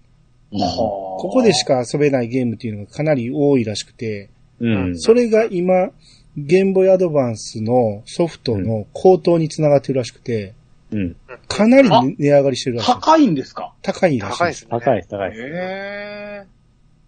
[0.52, 4.30] こここでしか遊べないゲームっていうのがかなり多いらしくて、
[4.60, 5.00] うん。
[5.00, 5.92] それが今、
[6.38, 10.54] ゲームボーイアドバンスのソフトの高騰につながってるらしくて、
[10.92, 11.16] うん。
[11.48, 12.92] かなり値上がりしてるらしい。
[12.94, 13.74] 高いんですか？
[13.82, 14.40] 高いらしいで。
[14.40, 14.70] 高いですすね。
[14.72, 15.42] 高いです、高いです。
[15.44, 16.46] へ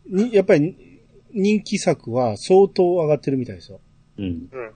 [0.10, 0.76] にやっぱり
[1.34, 3.80] 人気作は相当上がってるみたいですよ。
[4.18, 4.26] うん。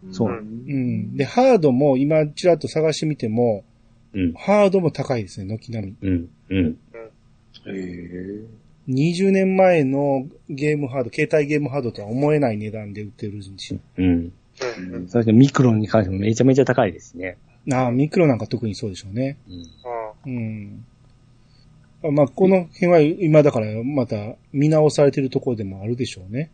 [0.03, 0.13] うん。
[0.13, 0.41] そううんう
[0.73, 1.17] ん。
[1.17, 3.63] で、ハードも今ちらっと探してみても、
[4.13, 4.33] うん。
[4.33, 5.95] ハードも高いですね、軒並み。
[6.01, 6.29] うん。
[6.49, 6.77] うん。
[7.67, 7.69] え。
[7.69, 8.45] へえ。
[8.87, 14.05] 20年前のゲームハード、携帯ゲームハードとは思えない値段で売ってるんですうん。
[14.05, 14.31] うん
[14.93, 17.37] うんそしてミクロンに関してもめちゃめちゃ高いですね。
[17.73, 19.37] ああ、ミクロなんか特にそうでしょうね。
[20.25, 20.33] うん。
[20.33, 20.85] うん。
[22.03, 26.51] あまあ、この辺は今だからまた見直されてるところでもあるでしょうね。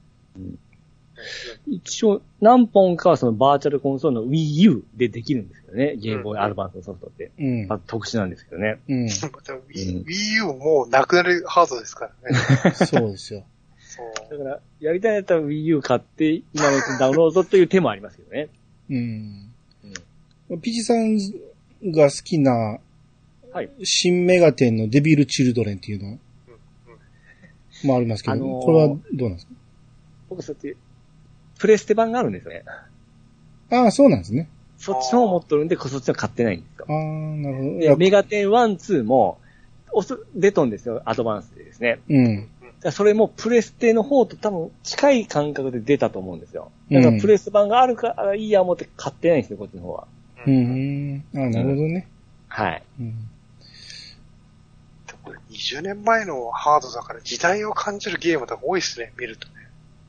[1.68, 5.96] 一応、何本かはそのバーチャルコンソールの Wii U でできるんですけどね。
[5.98, 7.32] ゲームボーイアドバンスのソフトって。
[7.38, 7.68] うん。
[7.68, 8.80] まあ、特殊なんですけどね。
[8.88, 9.06] うん。
[9.06, 10.04] また Wii
[10.36, 12.40] U もなくなるハードですからね。
[12.74, 13.44] そうですよ。
[13.80, 18.50] そうだから、やりたいんだったら Wii U 買って、今のうちにダウンロードという手もありますけどね。
[18.90, 19.51] うん。
[20.58, 21.18] ピチさん
[21.92, 22.80] が好きな、
[23.54, 23.70] はい。
[23.84, 26.20] 新メガテンのデビルチルドレンっていうの
[27.84, 29.54] もありますけど、あのーこれはどうなんですか？
[30.30, 30.78] 僕、そって、
[31.60, 32.64] プレステ版があるんですよね。
[33.70, 34.50] ああ、そうなんですね。
[34.78, 36.94] そっちの方持っとるんで、そっちは買ってないんですよあ。
[36.94, 37.70] あ、なるほど。
[37.70, 39.38] いでやメガテン1、2も、
[39.92, 42.00] おす、出とんですよ、アドバンスでですね。
[42.10, 42.36] うん。
[42.38, 42.48] だか
[42.84, 46.72] らそれもプレステの方と多分近い感覚で出たと思うんですよ。
[46.90, 50.08] だからプレス版があるからいいや思って買ってないんですよ、こっちの方は。
[50.48, 51.24] うん。
[51.34, 51.44] うん。
[51.44, 52.08] ああ、なるほどね。
[52.48, 52.84] はい。
[53.00, 53.10] うん。
[55.08, 59.54] でもこれ20年前のハードだから時代を感じるゲームとか多いですね、見るとね。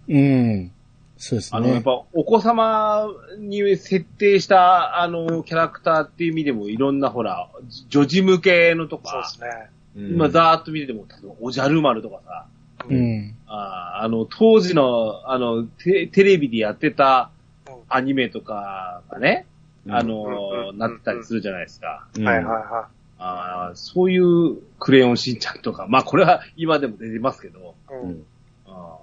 [0.09, 0.73] うん。
[1.17, 1.83] そうですあの、やっね。
[1.83, 3.07] ぱ、お子様
[3.39, 7.49] に設定した、あの、キャラクターっていう意味でも、いろんな、ほら、
[7.89, 9.49] 女児向けのとそうでか、すね。
[9.95, 12.47] 今、ざーっと見てても、例えばおじゃる丸とかさ、
[12.89, 13.35] うん。
[13.47, 17.31] あーあの、当時の、あのテ、テレビでやってた
[17.69, 19.47] うんアニメとかがね、
[19.89, 22.07] あうんの、うんなってたりするじゃないですか。
[22.17, 27.95] うんはいはいはあーそういうクレヨンしんちゃんとか、まあこれは今でも出てますけど、い。
[27.95, 28.25] ううんん。
[28.67, 28.99] あ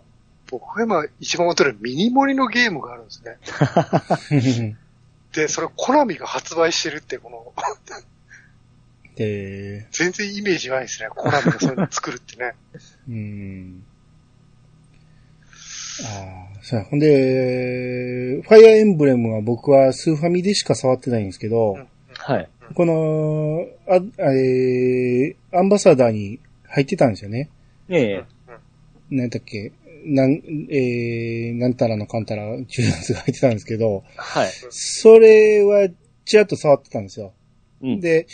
[0.52, 4.76] 僕が今一番踊るミニモリのゲームがあるんですね。
[5.34, 7.54] で、それコナミが発売してるって、この、
[9.16, 11.10] で、全然イメージないですね。
[11.10, 12.56] コナミがそういうの作るってね。
[13.08, 13.84] うん。
[16.06, 21.88] ああ、さあ、ほんで、ファイアーエンブレムは僕はスーファミでしか触ってないんですけど、うん
[22.20, 22.50] はい。
[22.76, 27.50] この、あ、えー、アンバサダーに入ってたんですよね。
[27.88, 28.26] ええ。
[29.10, 29.72] なんだっけ、
[30.06, 34.50] なん、えー、なんたらのかんたら、中圧が入ってたんですけど、はい。
[34.70, 35.90] それは、
[36.26, 37.34] ちらっと触ってたんですよ。
[37.82, 38.00] うん。
[38.00, 38.28] で、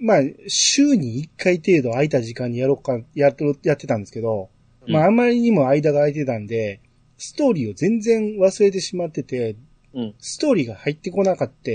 [0.00, 4.48] まあ、週に1回程度空いた時間にやろうか、やっと、やってたんですけど、
[4.86, 6.80] うんまあ、あまりにも間が空いてたんで、
[7.18, 9.56] ストーリーを全然忘れてしまってて、
[9.92, 10.14] うん。
[10.20, 11.70] ストーリーが入ってこなかった、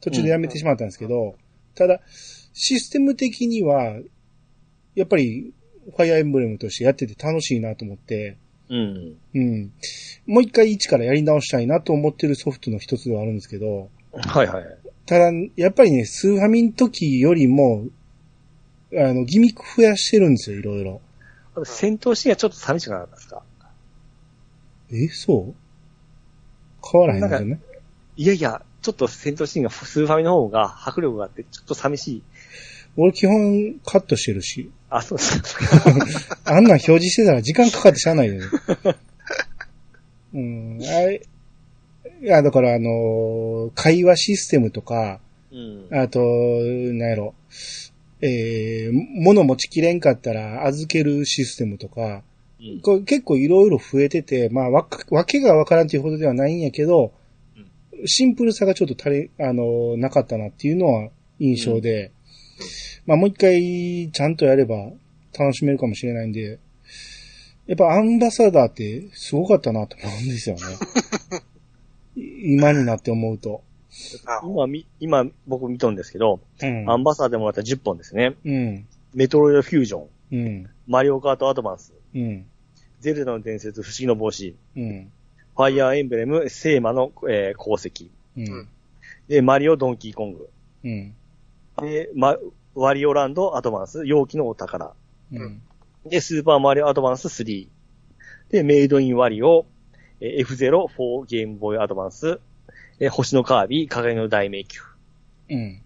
[0.00, 1.36] 途中でやめてしまったんですけど、
[1.74, 2.00] ただ、
[2.52, 3.98] システム的には、
[4.94, 5.52] やっぱり、
[5.84, 8.36] ファイアーエンブレムとしてやってて楽しいなと思って、
[8.68, 9.16] うん。
[9.34, 9.72] うん。
[10.26, 14.64] もう一回一からやり直したいなと思ってるソフトの一つではあるんですけど、はいはい。
[15.06, 17.86] ただ、やっぱりね、スーファミの時よりも、
[18.94, 21.00] あの、ギミック増やしてるんですよ、いろいろ。
[21.64, 23.41] 戦闘シーンがちょっと寂しくなかったですか
[24.92, 25.54] え、そう？
[26.90, 27.60] 変わらへんのじゃない
[28.16, 32.22] いやいや、ちょっと戦闘シーンがスーファミの方が迫力があって、ちょっと寂しい。
[32.96, 35.38] 俺基本カットしてるし、あ、そうです。
[36.44, 38.40] あんなん表示してたら時間かかってしゃあないよね。
[40.34, 41.22] うん、あれ、
[42.22, 45.20] いや、だからあのー会話システムとか、
[45.50, 45.88] うん。
[45.90, 47.34] あと、なんやろ、
[48.20, 52.22] えー、物持ちきれんかったら預けるシステムとか、うん
[52.82, 57.12] これ結構いろいろ増えてて、まあ、わか、わけがわからんというほどではないんやけど、
[58.06, 62.12] シンプルさがちょっと足り、あの、なかったなっていうのは印象で、
[63.06, 64.76] まあ、もう一回ちゃんとやれば
[65.38, 66.58] 楽しめるかもしれないんで、
[67.66, 70.62] やっぱアンバサダーってすごかったなと思うんですよね。
[72.16, 73.62] い 今になって思うと。
[74.26, 76.90] あ今み、今僕見とんですけど、うん。
[76.90, 78.34] アンバサダーでもらった10本ですね。
[78.44, 78.86] うん。
[79.14, 80.70] メトロイドフュージョン、うん。
[80.86, 82.46] マリオカートアドバンス、うん。
[83.02, 85.12] ゼルダの伝説不思議の帽子、うん。
[85.56, 88.68] ファイアーエンブレム、セーマの、えー功績、うん。
[89.26, 90.48] で、マリオドンキーコング、
[90.84, 91.14] うん。
[91.80, 92.36] で、ま、
[92.76, 94.92] ワリオランドアドバンス、容器のお宝、
[95.32, 95.60] うん。
[96.06, 97.66] で、スーパーマリオアドバンス3、
[98.50, 99.66] で、メイドインワリオ、
[100.20, 102.38] えー F0、4ゲームボーイアドバンス、
[103.00, 104.64] えー星のカービィ、輝の大迷
[105.48, 105.60] 宮。
[105.60, 105.82] うん。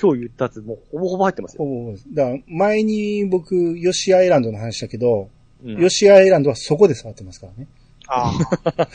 [0.00, 1.64] 今日言ったやつ、もうほぼほぼ入ってますよ。
[1.64, 5.30] ほぼだから前に僕、ヨシアイランドの話したけど、
[5.64, 7.66] うんヨシアイランドはそこで触ってますからね。
[8.08, 8.32] あ
[8.76, 8.88] あ。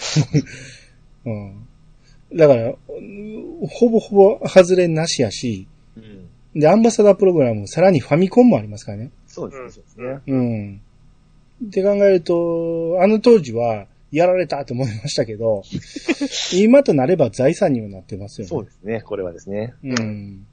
[1.25, 1.67] うん。
[2.33, 9.11] だから、うんほぼほぼ外れなしやし、うんで、アンバサダープログラム、さらにファミコンもありますからね。
[9.25, 10.81] そうですね、そうん。
[11.65, 15.63] って考えると、あの当時は、やられたと思いましたけど、
[16.53, 18.49] 今となれば財産にはなってますよね。
[18.49, 19.73] そうですね、これはですね。
[19.83, 20.45] うん。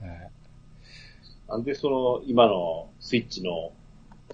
[0.00, 0.30] はい
[1.48, 3.70] なんでその、今のスイッチの、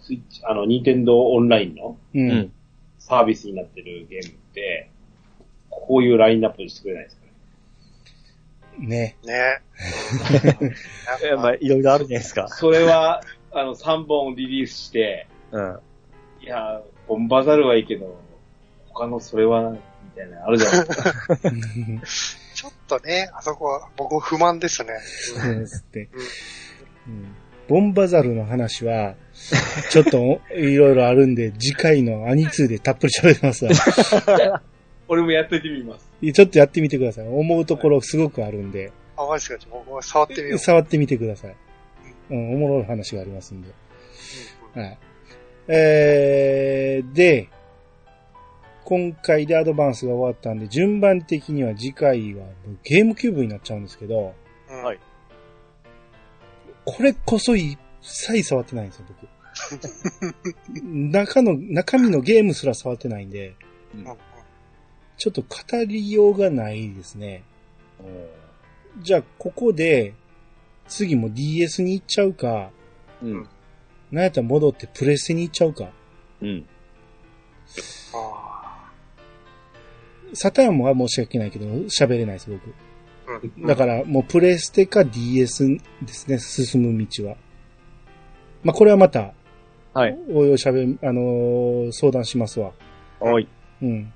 [0.02, 1.96] スイッチ、あの、ニンテンドーオンラインの
[2.98, 4.90] サービスになってるゲームって、
[5.70, 7.28] こういうラインナップにしてくれないですかね？
[8.80, 9.16] ね。
[9.24, 9.62] ね。
[11.24, 12.48] えまあ、いろいろあるじゃないですか。
[12.48, 13.22] それは、
[13.52, 15.78] あの、3本リリースして、うん。
[16.40, 18.18] いや、ボンバザルはいいけど、
[18.88, 19.78] 他のそれは、み
[20.16, 21.10] たいな、あるじゃないですか。
[22.54, 24.98] ちょっとね、あそこは僕も不満ですね。
[25.02, 26.08] そうですって。
[27.06, 27.34] うん
[27.68, 29.14] ボンバザルの話は、
[29.90, 34.62] ちょっといろいろあるんで、次回のアニツーでたっぷり喋りますわ。
[35.08, 36.10] 俺もやっといてみます。
[36.32, 37.28] ちょっとやってみてください。
[37.28, 39.56] 思うところすごくあるんで、あ、マジか？
[39.70, 40.58] 僕も触ってみよう。
[40.58, 41.56] 触ってみてください。
[42.30, 43.68] うん、おもろい話がありますんで。
[44.74, 44.98] はい。
[45.68, 47.48] えー、で、
[48.84, 52.46] 今回でアドバンスが終わったんで、順番的には次回は
[52.82, 54.34] ゲームキューブになっちゃうんですけど、
[54.70, 54.98] うんはい
[56.84, 59.28] これこそ一切触ってないんですよ、僕。
[60.84, 63.54] 中の、中身のゲームすら触ってないんで、
[63.94, 64.16] うんうん
[65.18, 67.44] ちょっと語りようがないですね。
[69.02, 70.14] じゃあ、ここで、
[70.88, 72.72] 次も DS に行っちゃうか、
[73.22, 73.48] うん。
[74.10, 75.90] なんやったら戻ってプレステに行っちゃうか。
[76.40, 76.66] うん。
[78.14, 78.90] あ
[80.34, 82.74] サターンは申し訳ないけど、喋れないです、僕。
[83.38, 87.36] ーうんだから、もうプレステか DS ですね、進む道は。
[88.62, 89.34] まあ、これはまた、
[89.94, 90.18] はい。
[90.30, 92.72] おいおい喋る、あのー相談しますわ。
[93.20, 93.48] はい。
[93.82, 94.12] うん。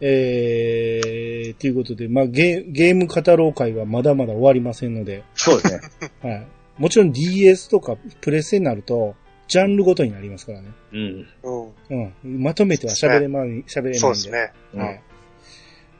[0.00, 5.80] えー、ということで、まあ、ゲー、ゲーム語ろう会はまだまだ終わりませんので、そうですね。
[6.30, 6.46] はい。
[6.78, 9.16] もちろん DS とかプレステになると、
[9.48, 10.68] ジャンルごとになりますからね。
[10.92, 11.26] うん。
[11.42, 12.42] うんうん。
[12.42, 13.94] まとめては喋れま、喋れないんで。
[13.94, 14.52] そうですね。
[14.74, 15.02] うんはい。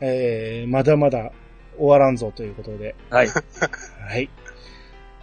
[0.00, 1.32] えー、まだまだ
[1.78, 2.94] 終わらんぞということで。
[3.10, 3.28] はい。
[3.28, 4.28] はい。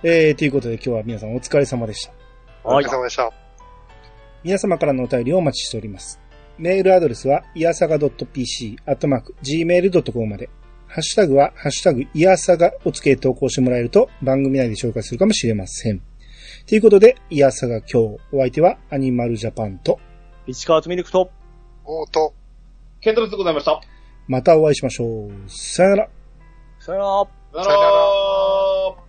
[0.04, 2.12] えー、ということで今日は皆さんお疲れ様でした。
[2.68, 2.98] はいお疲れ。
[2.98, 3.32] 様でした。
[4.44, 6.20] 皆様からのお便りをお待ちしております。
[6.58, 10.50] メールアドレスは、いやさが .pc、アットマーク、gmail.com まで。
[10.88, 16.02] ハッシュタグは、ハッシュタグ、いやさがをつけて投稿してもらえると、番組内で紹介するかもしれません。
[16.68, 17.98] ということで、いやさが今日、
[18.32, 20.00] お相手は、アニマルジャパンと、
[20.48, 21.30] 市川とミルクと、
[21.84, 22.34] おーと、
[23.02, 23.82] ケントロスでございました。
[24.28, 25.32] またお会いしましょう。
[25.50, 26.10] さよなら。
[26.86, 27.64] さよなら。
[27.64, 27.86] さよな
[29.00, 29.05] ら。